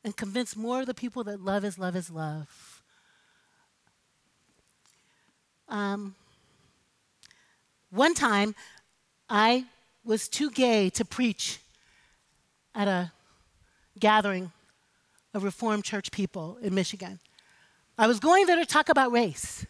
and 0.02 0.16
convince 0.16 0.56
more 0.56 0.80
of 0.80 0.86
the 0.86 0.94
people 0.94 1.24
that 1.24 1.40
love 1.40 1.64
is 1.64 1.78
love 1.78 1.94
is 1.94 2.10
love. 2.10 2.82
Um, 5.68 6.16
one 7.90 8.14
time, 8.14 8.54
I 9.30 9.64
was 10.04 10.28
too 10.28 10.50
gay 10.50 10.90
to 10.90 11.04
preach 11.04 11.60
at 12.74 12.88
a 12.88 13.12
gathering 13.98 14.50
of 15.32 15.44
Reformed 15.44 15.84
church 15.84 16.10
people 16.10 16.58
in 16.60 16.74
Michigan. 16.74 17.20
I 17.96 18.06
was 18.08 18.18
going 18.18 18.46
there 18.46 18.56
to 18.56 18.66
talk 18.66 18.88
about 18.88 19.12
race. 19.12 19.64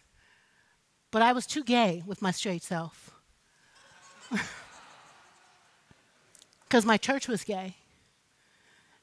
But 1.11 1.23
I 1.23 1.33
was 1.33 1.47
too 1.47 1.65
gay 1.65 2.03
with 2.07 2.23
my 2.23 2.31
straight 2.31 2.63
self. 2.63 3.11
Because 6.63 6.87
my 6.87 6.97
church 6.97 7.27
was 7.27 7.43
gay. 7.43 7.75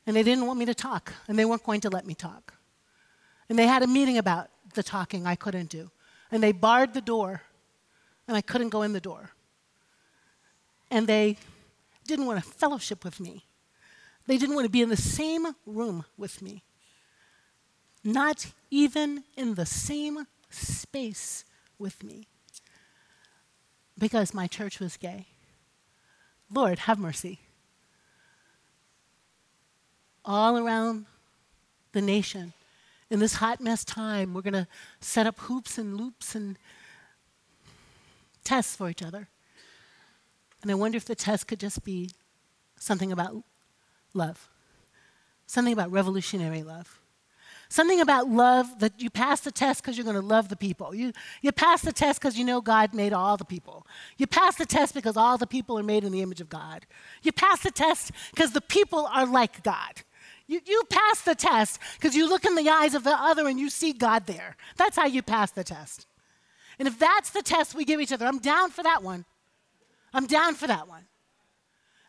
And 0.06 0.16
they 0.16 0.24
didn't 0.24 0.46
want 0.46 0.58
me 0.58 0.64
to 0.64 0.74
talk, 0.74 1.12
and 1.28 1.38
they 1.38 1.44
weren't 1.44 1.66
going 1.66 1.82
to 1.82 1.90
let 1.90 2.08
me 2.08 2.14
talk. 2.14 2.54
And 3.50 3.60
they 3.60 3.68
had 3.68 3.84
a 3.84 3.88
meeting 3.88 4.18
about 4.18 4.50
the 4.74 4.82
talking 4.82 5.28
I 5.28 5.36
couldn't 5.36 5.70
do. 5.70 5.92
And 6.32 6.42
they 6.42 6.54
barred 6.54 6.94
the 6.94 7.02
door, 7.02 7.42
and 8.26 8.38
I 8.38 8.42
couldn't 8.42 8.70
go 8.70 8.84
in 8.84 8.94
the 8.94 9.02
door. 9.02 9.32
And 10.90 11.08
they 11.08 11.38
didn't 12.06 12.26
want 12.26 12.44
to 12.44 12.50
fellowship 12.50 13.04
with 13.04 13.20
me. 13.20 13.46
They 14.26 14.38
didn't 14.38 14.56
want 14.56 14.66
to 14.66 14.72
be 14.72 14.82
in 14.82 14.90
the 14.90 14.98
same 14.98 15.48
room 15.66 16.06
with 16.18 16.42
me. 16.42 16.64
Not 18.04 18.48
even 18.72 19.24
in 19.36 19.56
the 19.56 19.66
same 19.66 20.28
space 20.50 21.46
with 21.78 22.04
me 22.04 22.28
because 23.98 24.34
my 24.34 24.48
church 24.48 24.80
was 24.80 24.98
gay. 24.98 25.26
Lord, 26.52 26.80
have 26.80 27.00
mercy. 27.00 27.40
All 30.24 30.58
around 30.58 31.06
the 31.94 32.02
nation, 32.02 32.54
in 33.10 33.20
this 33.20 33.36
hot 33.36 33.62
mess 33.62 33.84
time, 33.84 34.34
we're 34.34 34.42
going 34.42 34.54
to 34.54 34.68
set 35.00 35.26
up 35.26 35.40
hoops 35.40 35.78
and 35.78 35.98
loops 35.98 36.36
and 36.36 36.58
tests 38.44 38.76
for 38.76 38.90
each 38.90 39.04
other. 39.04 39.30
And 40.62 40.72
I 40.72 40.76
wonder 40.76 40.98
if 40.98 41.06
the 41.06 41.16
test 41.16 41.48
could 41.48 41.60
just 41.60 41.84
be 41.84 42.10
something 42.78 43.12
about 43.12 43.44
love, 44.14 44.50
something 45.46 45.74
about 45.74 45.92
revolutionary 45.92 46.64
love, 46.64 47.00
Something 47.70 48.00
about 48.00 48.30
love 48.30 48.80
that 48.80 49.02
you 49.02 49.10
pass 49.10 49.42
the 49.42 49.52
test 49.52 49.82
because 49.82 49.98
you're 49.98 50.06
going 50.06 50.16
to 50.16 50.22
love 50.22 50.48
the 50.48 50.56
people. 50.56 50.96
You, 50.96 51.12
you 51.42 51.52
pass 51.52 51.82
the 51.82 51.92
test 51.92 52.22
because 52.22 52.38
you 52.38 52.46
know 52.46 52.62
God 52.62 52.94
made 52.94 53.12
all 53.12 53.36
the 53.36 53.46
people. 53.46 53.86
You 54.18 54.26
pass 54.26 54.56
the 54.56 54.66
test 54.66 54.94
because 54.94 55.18
all 55.18 55.38
the 55.38 55.48
people 55.48 55.78
are 55.78 55.84
made 55.84 56.06
in 56.06 56.14
the 56.14 56.22
image 56.22 56.40
of 56.40 56.48
God. 56.48 56.86
You 57.24 57.34
pass 57.34 57.64
the 57.64 57.72
test 57.72 58.12
because 58.34 58.52
the 58.52 58.62
people 58.62 59.10
are 59.14 59.26
like 59.26 59.64
God. 59.64 60.02
You, 60.48 60.62
you 60.66 60.84
pass 60.90 61.22
the 61.24 61.36
test 61.36 61.80
because 61.96 62.16
you 62.16 62.30
look 62.30 62.46
in 62.46 62.56
the 62.56 62.70
eyes 62.70 62.96
of 62.96 63.04
the 63.04 63.12
other 63.12 63.48
and 63.48 63.60
you 63.60 63.70
see 63.70 63.92
God 63.92 64.28
there. 64.28 64.56
That's 64.78 64.96
how 64.96 65.06
you 65.06 65.22
pass 65.22 65.52
the 65.52 65.66
test. 65.66 66.08
And 66.80 66.88
if 66.88 66.98
that's 66.98 67.32
the 67.32 67.42
test 67.42 67.76
we 67.76 67.84
give 67.84 68.00
each 68.00 68.14
other, 68.14 68.26
I'm 68.26 68.40
down 68.40 68.70
for 68.70 68.84
that 68.84 69.04
one. 69.04 69.26
I'm 70.14 70.26
down 70.28 70.56
for 70.56 70.68
that 70.68 70.88
one. 70.88 71.06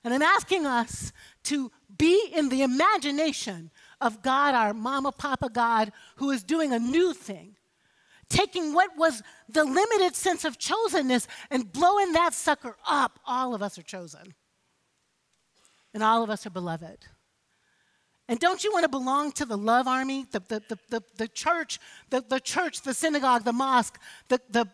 And 0.04 0.14
I'm 0.14 0.22
asking 0.22 0.64
us 0.64 1.12
to 1.44 1.70
be 1.96 2.30
in 2.34 2.48
the 2.48 2.62
imagination 2.62 3.70
of 4.00 4.22
God, 4.22 4.54
our 4.54 4.72
mama, 4.72 5.12
papa 5.12 5.50
God, 5.50 5.92
who 6.16 6.30
is 6.30 6.42
doing 6.44 6.72
a 6.72 6.78
new 6.78 7.12
thing. 7.12 7.56
Taking 8.28 8.74
what 8.74 8.96
was 8.96 9.22
the 9.48 9.64
limited 9.64 10.14
sense 10.14 10.44
of 10.44 10.58
chosenness 10.58 11.26
and 11.50 11.72
blowing 11.72 12.12
that 12.12 12.34
sucker 12.34 12.76
up. 12.86 13.18
All 13.26 13.54
of 13.54 13.62
us 13.62 13.78
are 13.78 13.82
chosen. 13.82 14.34
And 15.94 16.02
all 16.02 16.22
of 16.22 16.30
us 16.30 16.46
are 16.46 16.50
beloved. 16.50 17.06
And 18.28 18.38
don't 18.38 18.62
you 18.62 18.70
want 18.70 18.84
to 18.84 18.90
belong 18.90 19.32
to 19.32 19.46
the 19.46 19.56
love 19.56 19.88
army, 19.88 20.26
the, 20.30 20.40
the, 20.40 20.78
the, 20.90 21.02
the, 21.16 21.28
church, 21.28 21.78
the, 22.10 22.20
the 22.20 22.38
church, 22.38 22.82
the 22.82 22.92
synagogue, 22.92 23.44
the 23.44 23.54
mosque, 23.54 23.98
the, 24.28 24.38
the 24.50 24.68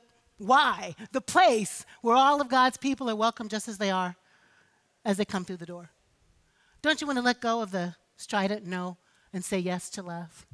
why, 0.47 0.95
the 1.13 1.21
place 1.21 1.85
where 2.03 2.17
all 2.17 2.41
of 2.41 2.49
God's 2.49 2.77
people 2.77 3.11
are 3.11 3.17
welcome 3.17 3.49
just 3.49 3.69
as 3.69 3.79
they 3.79 3.91
are 3.91 4.17
as 5.05 5.17
they 5.17 5.25
come 5.25 5.45
through 5.45 5.59
the 5.59 5.67
door? 5.67 5.91
Don't 6.83 7.01
you 7.01 7.07
want 7.07 7.19
to 7.19 7.25
let 7.25 7.41
go 7.41 7.63
of 7.63 7.71
the 7.71 7.97
strident 8.17 8.67
no 8.67 8.97
and 9.33 9.45
say 9.45 9.59
yes 9.59 9.91
to 9.91 10.03
love? 10.03 10.47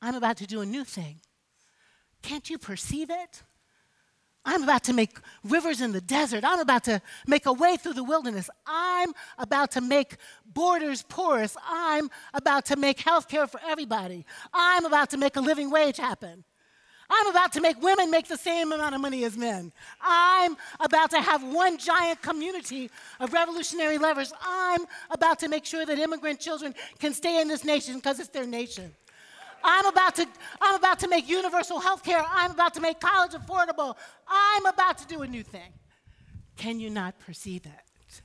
I'm 0.00 0.14
about 0.14 0.36
to 0.38 0.46
do 0.46 0.60
a 0.60 0.66
new 0.66 0.84
thing. 0.84 1.20
Can't 2.22 2.50
you 2.50 2.58
perceive 2.58 3.08
it? 3.10 3.42
I'm 4.44 4.64
about 4.64 4.84
to 4.84 4.92
make 4.92 5.18
rivers 5.44 5.80
in 5.80 5.92
the 5.92 6.00
desert. 6.00 6.44
I'm 6.44 6.58
about 6.58 6.84
to 6.84 7.00
make 7.26 7.46
a 7.46 7.52
way 7.52 7.76
through 7.76 7.94
the 7.94 8.02
wilderness. 8.02 8.50
I'm 8.66 9.12
about 9.38 9.70
to 9.72 9.80
make 9.80 10.16
borders 10.44 11.02
porous. 11.02 11.56
I'm 11.64 12.10
about 12.34 12.66
to 12.66 12.76
make 12.76 13.00
health 13.00 13.28
care 13.28 13.46
for 13.46 13.60
everybody. 13.64 14.26
I'm 14.52 14.84
about 14.84 15.10
to 15.10 15.16
make 15.16 15.36
a 15.36 15.40
living 15.40 15.70
wage 15.70 15.96
happen. 15.96 16.44
I'm 17.12 17.26
about 17.28 17.52
to 17.52 17.60
make 17.60 17.80
women 17.82 18.10
make 18.10 18.26
the 18.26 18.38
same 18.38 18.72
amount 18.72 18.94
of 18.94 19.00
money 19.00 19.24
as 19.24 19.36
men. 19.36 19.70
I'm 20.00 20.56
about 20.80 21.10
to 21.10 21.20
have 21.20 21.42
one 21.42 21.76
giant 21.76 22.22
community 22.22 22.90
of 23.20 23.32
revolutionary 23.32 23.98
lovers. 23.98 24.32
I'm 24.42 24.86
about 25.10 25.38
to 25.40 25.48
make 25.48 25.66
sure 25.66 25.84
that 25.84 25.98
immigrant 25.98 26.40
children 26.40 26.74
can 26.98 27.12
stay 27.12 27.40
in 27.40 27.48
this 27.48 27.64
nation 27.64 27.96
because 27.96 28.18
it's 28.18 28.30
their 28.30 28.46
nation. 28.46 28.94
I'm 29.64 29.86
about 29.86 30.14
to 30.16 30.26
I'm 30.60 30.74
about 30.74 30.98
to 31.00 31.08
make 31.08 31.28
universal 31.28 31.80
health 31.80 32.02
care. 32.02 32.22
I'm 32.28 32.50
about 32.50 32.74
to 32.74 32.80
make 32.80 33.00
college 33.00 33.32
affordable. 33.32 33.96
I'm 34.28 34.66
about 34.66 34.98
to 34.98 35.06
do 35.06 35.22
a 35.22 35.26
new 35.26 35.42
thing. 35.42 35.72
Can 36.56 36.80
you 36.80 36.90
not 36.90 37.18
perceive 37.18 37.66
it? 37.66 38.22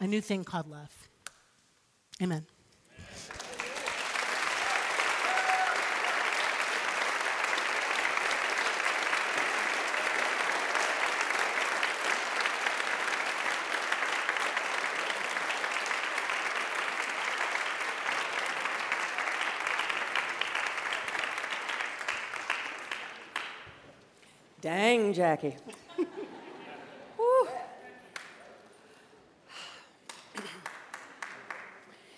A 0.00 0.06
new 0.06 0.20
thing 0.20 0.44
called 0.44 0.68
love. 0.68 1.08
Amen. 2.22 2.46
Dang, 24.68 25.14
Jackie. 25.14 25.56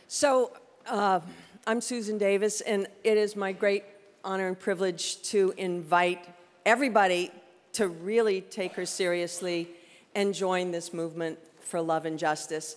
So, 0.09 0.53
uh, 0.87 1.21
I'm 1.69 1.81
Susan 1.81 2.19
Davis, 2.19 2.61
and 2.63 2.89
it 3.05 3.17
is 3.17 3.37
my 3.37 3.53
great 3.53 3.85
honor 4.25 4.49
and 4.49 4.59
privilege 4.59 5.23
to 5.31 5.55
invite 5.57 6.29
everybody 6.67 7.31
to 7.75 7.87
really 7.87 8.41
take 8.41 8.75
her 8.75 8.85
seriously 8.85 9.69
and 10.17 10.35
join 10.35 10.73
this 10.73 10.93
movement 10.93 11.39
for 11.61 11.81
love 11.81 12.05
and 12.05 12.19
justice. 12.19 12.75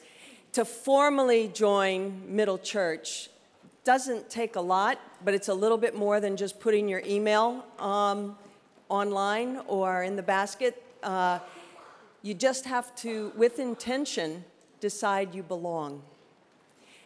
To 0.51 0.63
formally 0.63 1.47
join 1.47 2.21
Middle 2.27 2.59
Church 2.59 3.29
doesn't 3.83 4.29
take 4.29 4.55
a 4.55 4.61
lot, 4.61 4.99
but 5.25 5.33
it's 5.33 5.47
a 5.47 5.55
little 5.55 5.79
bit 5.79 5.95
more 5.95 6.19
than 6.19 6.37
just 6.37 6.59
putting 6.59 6.87
your 6.87 7.01
email 7.03 7.65
um, 7.79 8.37
online 8.89 9.61
or 9.67 10.03
in 10.03 10.15
the 10.15 10.23
basket. 10.23 10.81
Uh, 11.01 11.39
you 12.21 12.33
just 12.33 12.65
have 12.65 12.95
to, 12.95 13.31
with 13.35 13.59
intention, 13.59 14.45
decide 14.79 15.35
you 15.35 15.43
belong. 15.43 16.01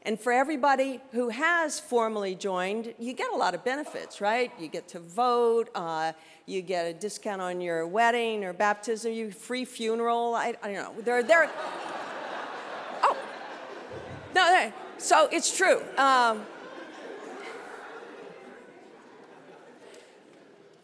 And 0.03 0.17
for 0.17 0.31
everybody 0.31 1.01
who 1.11 1.29
has 1.29 1.81
formally 1.81 2.33
joined, 2.33 2.93
you 2.97 3.13
get 3.13 3.29
a 3.33 3.35
lot 3.35 3.53
of 3.53 3.65
benefits, 3.65 4.21
right? 4.21 4.51
You 4.57 4.69
get 4.69 4.87
to 4.89 4.99
vote, 4.99 5.69
uh, 5.75 6.13
you 6.45 6.61
get 6.61 6.85
a 6.85 6.93
discount 6.93 7.41
on 7.41 7.59
your 7.59 7.85
wedding 7.85 8.45
or 8.45 8.53
baptism, 8.53 9.11
you 9.11 9.31
free 9.31 9.65
funeral. 9.65 10.33
I, 10.33 10.55
I 10.63 10.73
don't 10.73 10.75
know. 10.75 11.01
They're, 11.01 11.23
they're 11.23 11.49
oh, 13.03 13.17
no, 14.33 14.71
so 14.97 15.27
it's 15.31 15.55
true. 15.57 15.81
Um, 15.97 16.45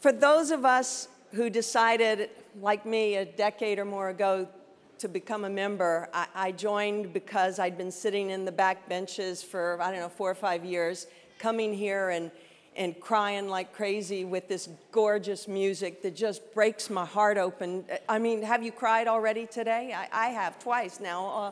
For 0.04 0.12
those 0.12 0.52
of 0.52 0.66
us 0.66 1.08
who 1.32 1.50
decided, 1.50 2.30
like 2.60 2.86
me, 2.86 3.16
a 3.16 3.24
decade 3.24 3.80
or 3.80 3.86
more 3.86 4.10
ago, 4.10 4.50
to 4.98 5.08
become 5.08 5.46
a 5.46 5.50
member, 5.50 6.10
I, 6.14 6.28
I, 6.36 6.52
joined 6.52 7.14
because 7.14 7.58
I'd 7.58 7.78
been 7.78 7.90
sitting 7.90 8.32
in 8.32 8.44
the 8.44 8.52
back 8.52 8.90
benches 8.90 9.42
for, 9.42 9.82
I 9.82 9.92
don't 9.92 10.02
know, 10.02 10.10
four 10.10 10.30
or 10.30 10.36
five 10.36 10.66
years, 10.66 11.08
coming 11.40 11.74
here 11.74 12.10
and, 12.10 12.32
and 12.76 13.00
crying 13.00 13.48
like 13.48 13.72
crazy 13.72 14.26
with 14.26 14.50
this 14.50 14.68
gorgeous 14.92 15.48
music 15.48 16.02
that 16.02 16.18
just 16.18 16.54
breaks 16.54 16.90
my 16.90 17.06
heart 17.06 17.38
open. 17.38 17.86
I 18.10 18.20
mean, 18.20 18.42
have 18.42 18.62
you 18.62 18.74
cried 18.74 19.08
already 19.08 19.46
today? 19.46 19.94
I, 19.96 20.10
I 20.12 20.28
have 20.32 20.60
twice 20.60 21.00
now. 21.00 21.28
Uh, 21.28 21.52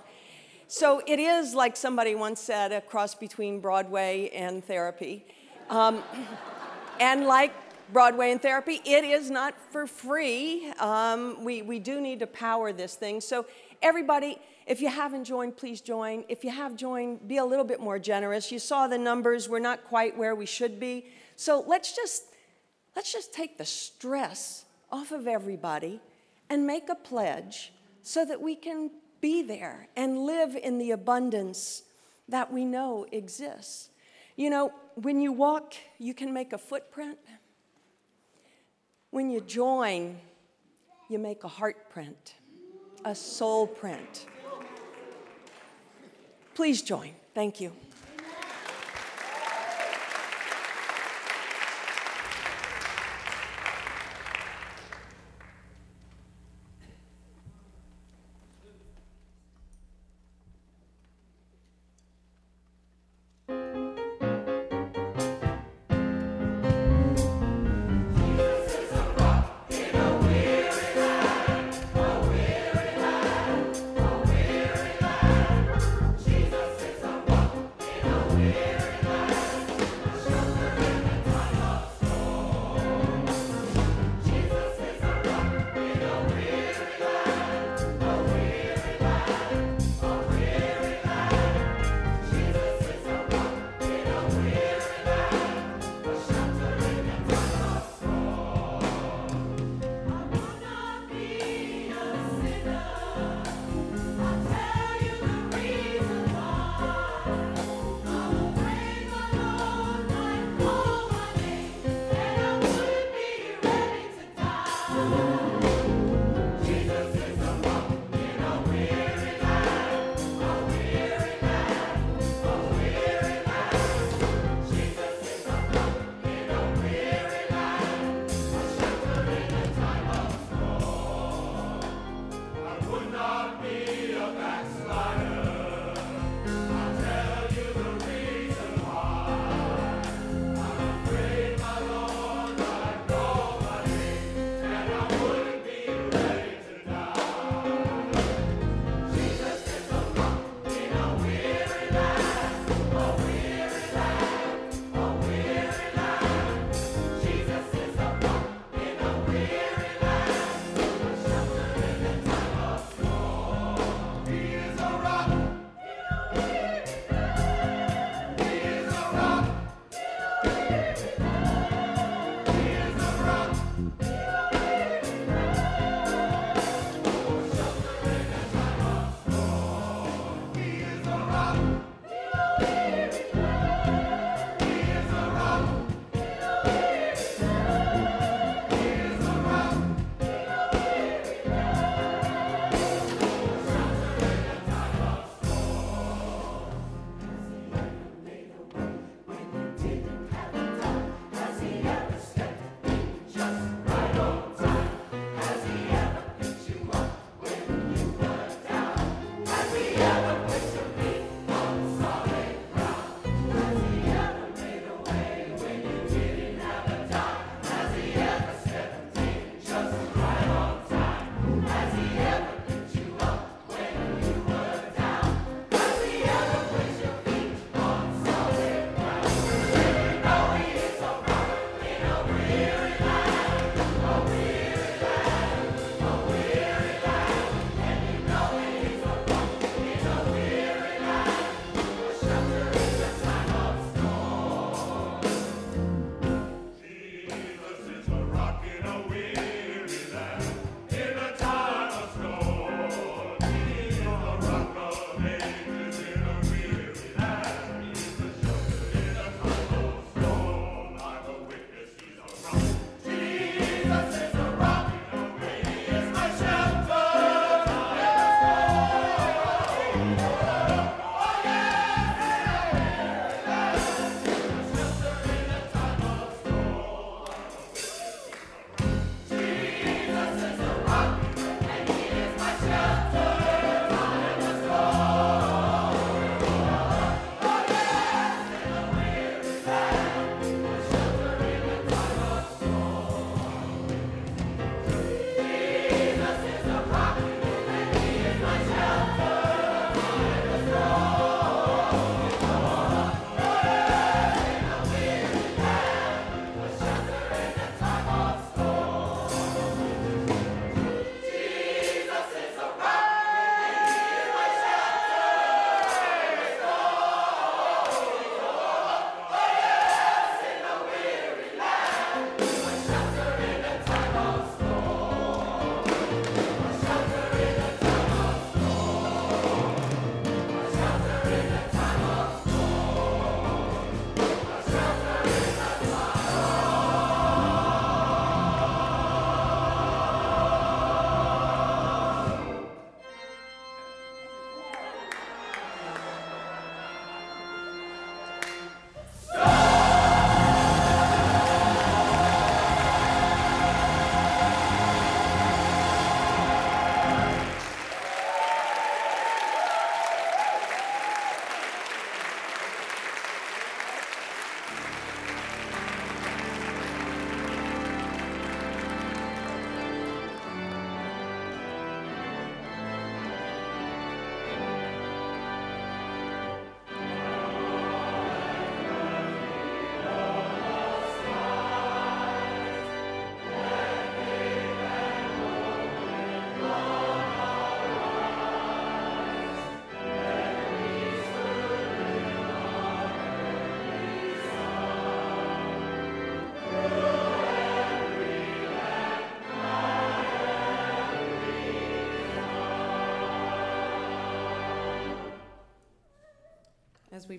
so 0.68 1.02
it 1.08 1.20
is, 1.20 1.56
like 1.56 1.78
somebody 1.78 2.16
once 2.16 2.42
said, 2.42 2.74
a 2.74 2.82
cross 2.82 3.16
between 3.16 3.62
Broadway 3.62 4.28
and 4.34 4.62
therapy. 4.62 5.24
Um, 5.70 6.04
and 7.00 7.26
like 7.28 7.54
Broadway 7.92 8.32
and 8.32 8.42
therapy. 8.42 8.82
It 8.86 9.04
is 9.04 9.30
not 9.30 9.54
for 9.72 9.86
free. 9.86 10.72
Um, 10.80 11.44
we, 11.44 11.62
we 11.62 11.80
do 11.80 12.00
need 12.00 12.20
to 12.20 12.28
power 12.28 12.72
this 12.72 12.96
thing. 12.96 13.22
So, 13.22 13.46
everybody, 13.82 14.38
if 14.66 14.82
you 14.82 14.88
haven't 14.90 15.26
joined, 15.26 15.58
please 15.58 15.82
join. 15.82 16.24
If 16.30 16.44
you 16.44 16.52
have 16.52 16.76
joined, 16.76 17.28
be 17.28 17.38
a 17.38 17.46
little 17.46 17.66
bit 17.66 17.80
more 17.80 18.00
generous. 18.00 18.52
You 18.52 18.60
saw 18.60 18.88
the 18.88 18.98
numbers, 18.98 19.50
we're 19.50 19.60
not 19.60 19.84
quite 19.86 20.18
where 20.18 20.36
we 20.36 20.46
should 20.46 20.80
be. 20.80 21.06
So, 21.36 21.64
let's 21.68 21.96
just, 21.96 22.24
let's 22.96 23.12
just 23.12 23.34
take 23.34 23.58
the 23.58 23.66
stress 23.66 24.66
off 24.92 25.12
of 25.12 25.28
everybody 25.28 26.02
and 26.50 26.66
make 26.66 26.90
a 26.90 26.96
pledge 26.96 27.74
so 28.04 28.26
that 28.26 28.42
we 28.42 28.56
can 28.56 28.92
be 29.20 29.42
there 29.42 29.88
and 29.96 30.26
live 30.26 30.56
in 30.56 30.78
the 30.78 30.92
abundance 30.92 31.84
that 32.28 32.52
we 32.52 32.66
know 32.66 33.06
exists. 33.12 33.90
You 34.36 34.50
know, 34.50 34.74
when 34.96 35.22
you 35.22 35.32
walk, 35.32 35.76
you 36.00 36.14
can 36.14 36.34
make 36.34 36.54
a 36.54 36.58
footprint. 36.58 37.18
When 39.12 39.30
you 39.30 39.42
join, 39.42 40.18
you 41.10 41.20
make 41.20 41.44
a 41.44 41.48
heart 41.50 41.90
print, 41.90 42.36
a 43.04 43.14
soul 43.14 43.68
print. 43.68 44.26
Please 46.56 46.82
join. 46.82 47.12
Thank 47.36 47.60
you. 47.60 47.74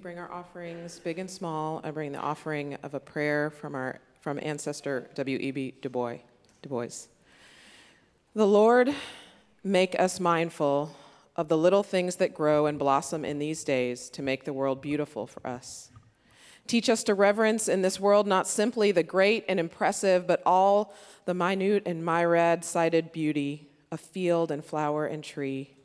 Bring 0.03 0.19
our 0.19 0.33
offerings, 0.33 0.99
big 0.99 1.21
and 1.21 1.31
small, 1.31 1.81
I 1.85 1.93
bring 1.93 2.11
the 2.11 2.19
offering 2.19 2.75
of 2.83 2.95
a 2.95 2.99
prayer 2.99 3.51
from 3.51 3.77
our 3.77 4.01
from 4.21 4.41
ancestor 4.43 5.09
W.E.B. 5.15 5.75
Du 5.81 5.89
Bois. 5.89 6.17
Du 6.61 6.69
Bois. 6.69 7.07
The 8.35 8.47
Lord 8.47 8.93
make 9.63 9.99
us 10.01 10.19
mindful 10.19 10.97
of 11.37 11.47
the 11.47 11.57
little 11.57 11.85
things 11.85 12.17
that 12.17 12.35
grow 12.35 12.67
and 12.67 12.81
blossom 12.81 13.25
in 13.25 13.39
these 13.39 13.63
days 13.63 14.11
to 14.11 14.23
make 14.23 14.45
the 14.45 14.53
world 14.53 14.83
beautiful 14.83 15.29
for 15.29 15.47
us. 15.47 15.93
Teach 16.67 16.89
us 16.89 17.05
to 17.05 17.15
reverence 17.15 17.69
in 17.69 17.83
this 17.83 18.01
world 18.01 18.27
not 18.27 18.49
simply 18.49 18.91
the 18.91 19.05
great 19.05 19.45
and 19.49 19.61
impressive, 19.61 20.27
but 20.27 20.43
all 20.45 20.95
the 21.27 21.35
minute 21.35 21.85
and 21.87 22.05
myriad 22.05 22.65
sided 22.65 23.13
beauty 23.13 23.69
of 23.93 24.01
field 24.01 24.51
and 24.51 24.65
flower 24.65 25.07
and 25.07 25.23
tree. 25.23 25.77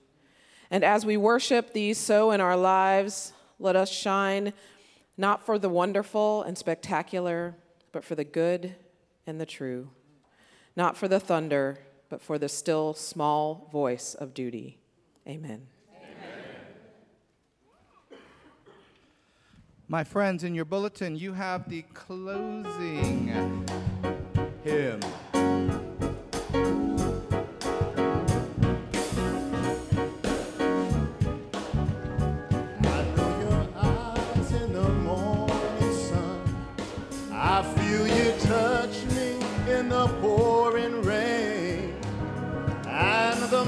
And 0.71 0.83
as 0.83 1.05
we 1.05 1.17
worship 1.17 1.73
these 1.73 1.99
so 1.99 2.31
in 2.31 2.41
our 2.41 2.57
lives, 2.57 3.33
let 3.59 3.75
us 3.75 3.89
shine 3.89 4.53
not 5.17 5.45
for 5.45 5.57
the 5.57 5.69
wonderful 5.69 6.43
and 6.43 6.57
spectacular, 6.57 7.55
but 7.91 8.03
for 8.03 8.15
the 8.15 8.23
good 8.23 8.75
and 9.25 9.41
the 9.41 9.45
true. 9.45 9.89
Not 10.75 10.95
for 10.95 11.07
the 11.07 11.19
thunder, 11.19 11.79
but 12.09 12.21
for 12.21 12.37
the 12.37 12.49
still 12.49 12.93
small 12.93 13.67
voice 13.71 14.13
of 14.13 14.33
duty. 14.33 14.77
Amen. 15.27 15.67
My 19.89 20.03
friends, 20.03 20.43
in 20.43 20.53
your 20.53 20.65
bulletin, 20.65 21.15
you 21.15 21.33
have 21.33 21.69
the 21.69 21.81
closing 21.93 23.65
hymn. 24.63 25.01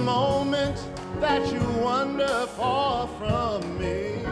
Moment 0.09 0.77
that 1.19 1.41
you 1.53 1.63
wander 1.83 2.37
far 2.57 3.07
from 3.19 3.57
me, 3.79 4.25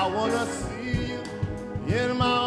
I 0.00 0.02
wanna 0.16 0.44
see 0.60 0.92
you 1.10 1.20
in 2.00 2.16
my 2.16 2.41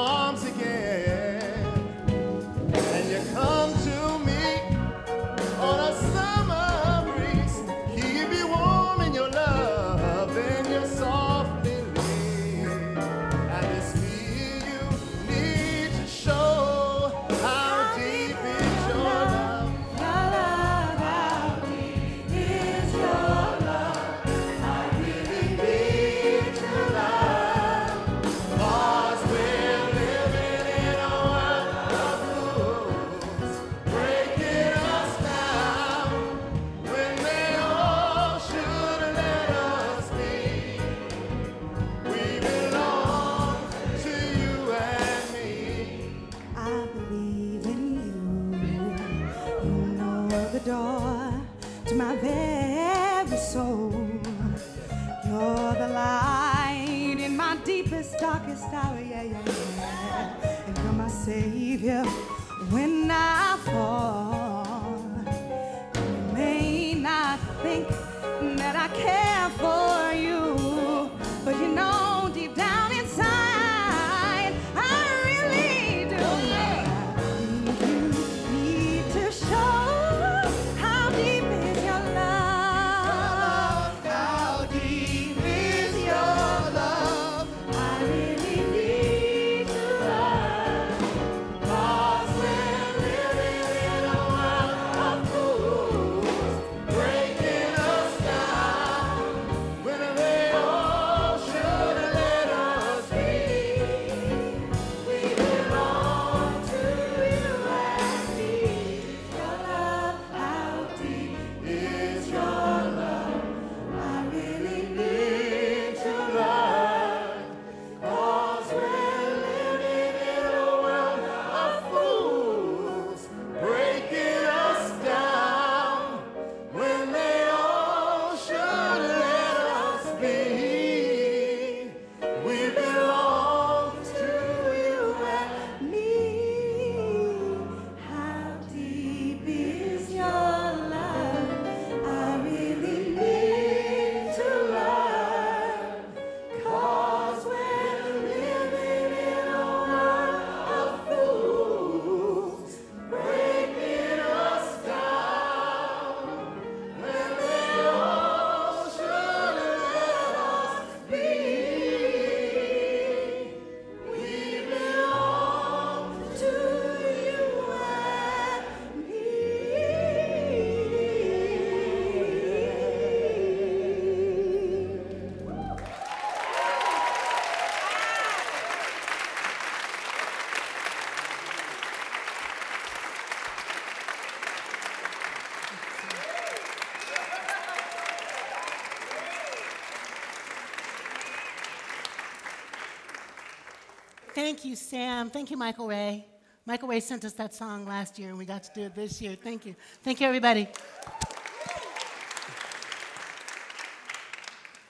Thank 194.45 194.63
you, 194.63 194.75
Sam. 194.75 195.31
Thank 195.31 195.49
you, 195.49 195.57
Michael 195.57 195.87
Ray. 195.87 196.27
Michael 196.67 196.87
Ray 196.87 196.99
sent 196.99 197.25
us 197.25 197.33
that 197.33 197.55
song 197.55 197.87
last 197.87 198.19
year, 198.19 198.29
and 198.29 198.37
we 198.37 198.45
got 198.45 198.61
to 198.65 198.69
do 198.75 198.83
it 198.83 198.93
this 198.93 199.19
year. 199.19 199.35
Thank 199.35 199.65
you. 199.65 199.75
Thank 200.03 200.21
you, 200.21 200.27
everybody. 200.27 200.67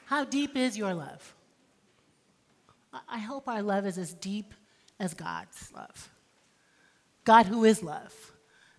How 0.08 0.26
deep 0.26 0.58
is 0.58 0.78
your 0.78 0.94
love? 0.94 1.34
I- 3.08 3.20
hope 3.20 3.48
our 3.48 3.62
love 3.62 3.86
is 3.86 3.98
as 3.98 4.14
deep 4.16 4.54
as 5.00 5.14
God's 5.14 5.72
love. 5.74 6.10
God, 7.24 7.46
who 7.46 7.64
is 7.64 7.82
love. 7.82 8.14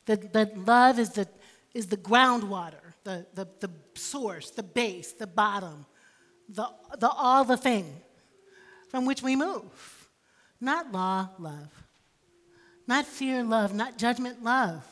That, 0.05 0.35
that 0.35 0.59
love 0.59 0.99
is 0.99 1.09
the, 1.13 1.27
is 1.73 1.87
the 1.87 1.97
groundwater, 1.97 2.93
the, 3.03 3.25
the, 3.33 3.49
the 3.61 3.71
source, 3.95 4.51
the 4.51 4.63
base, 4.63 5.13
the 5.13 5.27
bottom, 5.27 5.87
the, 6.51 6.69
the 6.99 7.09
all 7.09 7.45
the 7.45 7.57
thing 7.57 7.91
from 8.91 9.07
which 9.07 9.23
we 9.23 9.37
move. 9.37 9.96
Not 10.61 10.93
law, 10.93 11.29
love. 11.39 11.73
Not 12.87 13.07
fear, 13.07 13.43
love. 13.43 13.75
Not 13.75 13.99
judgment, 13.99 14.43
love. 14.43 14.85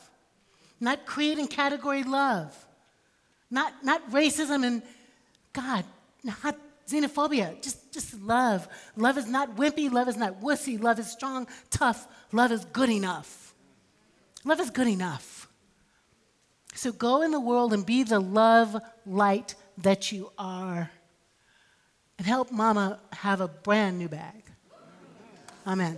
Not 0.79 1.05
creed 1.05 1.37
and 1.37 1.49
category, 1.49 2.03
love. 2.03 2.53
Not, 3.49 3.73
not 3.83 4.11
racism 4.11 4.65
and 4.65 4.81
God, 5.53 5.85
not 6.23 6.57
xenophobia, 6.87 7.61
just, 7.61 7.91
just 7.93 8.19
love. 8.21 8.67
Love 8.95 9.17
is 9.17 9.27
not 9.27 9.55
wimpy, 9.55 9.91
love 9.91 10.07
is 10.07 10.17
not 10.17 10.41
wussy, 10.41 10.81
love 10.81 10.99
is 10.99 11.09
strong, 11.09 11.47
tough, 11.69 12.07
love 12.31 12.51
is 12.51 12.65
good 12.65 12.89
enough. 12.89 13.53
Love 14.43 14.59
is 14.59 14.69
good 14.69 14.87
enough. 14.87 15.47
So 16.75 16.91
go 16.91 17.21
in 17.21 17.31
the 17.31 17.39
world 17.39 17.73
and 17.73 17.85
be 17.85 18.03
the 18.03 18.19
love 18.19 18.75
light 19.05 19.55
that 19.77 20.11
you 20.11 20.31
are. 20.37 20.91
And 22.17 22.27
help 22.27 22.51
mama 22.51 22.99
have 23.13 23.41
a 23.41 23.47
brand 23.47 23.97
new 23.97 24.07
bag. 24.07 24.44
Amen. 25.67 25.97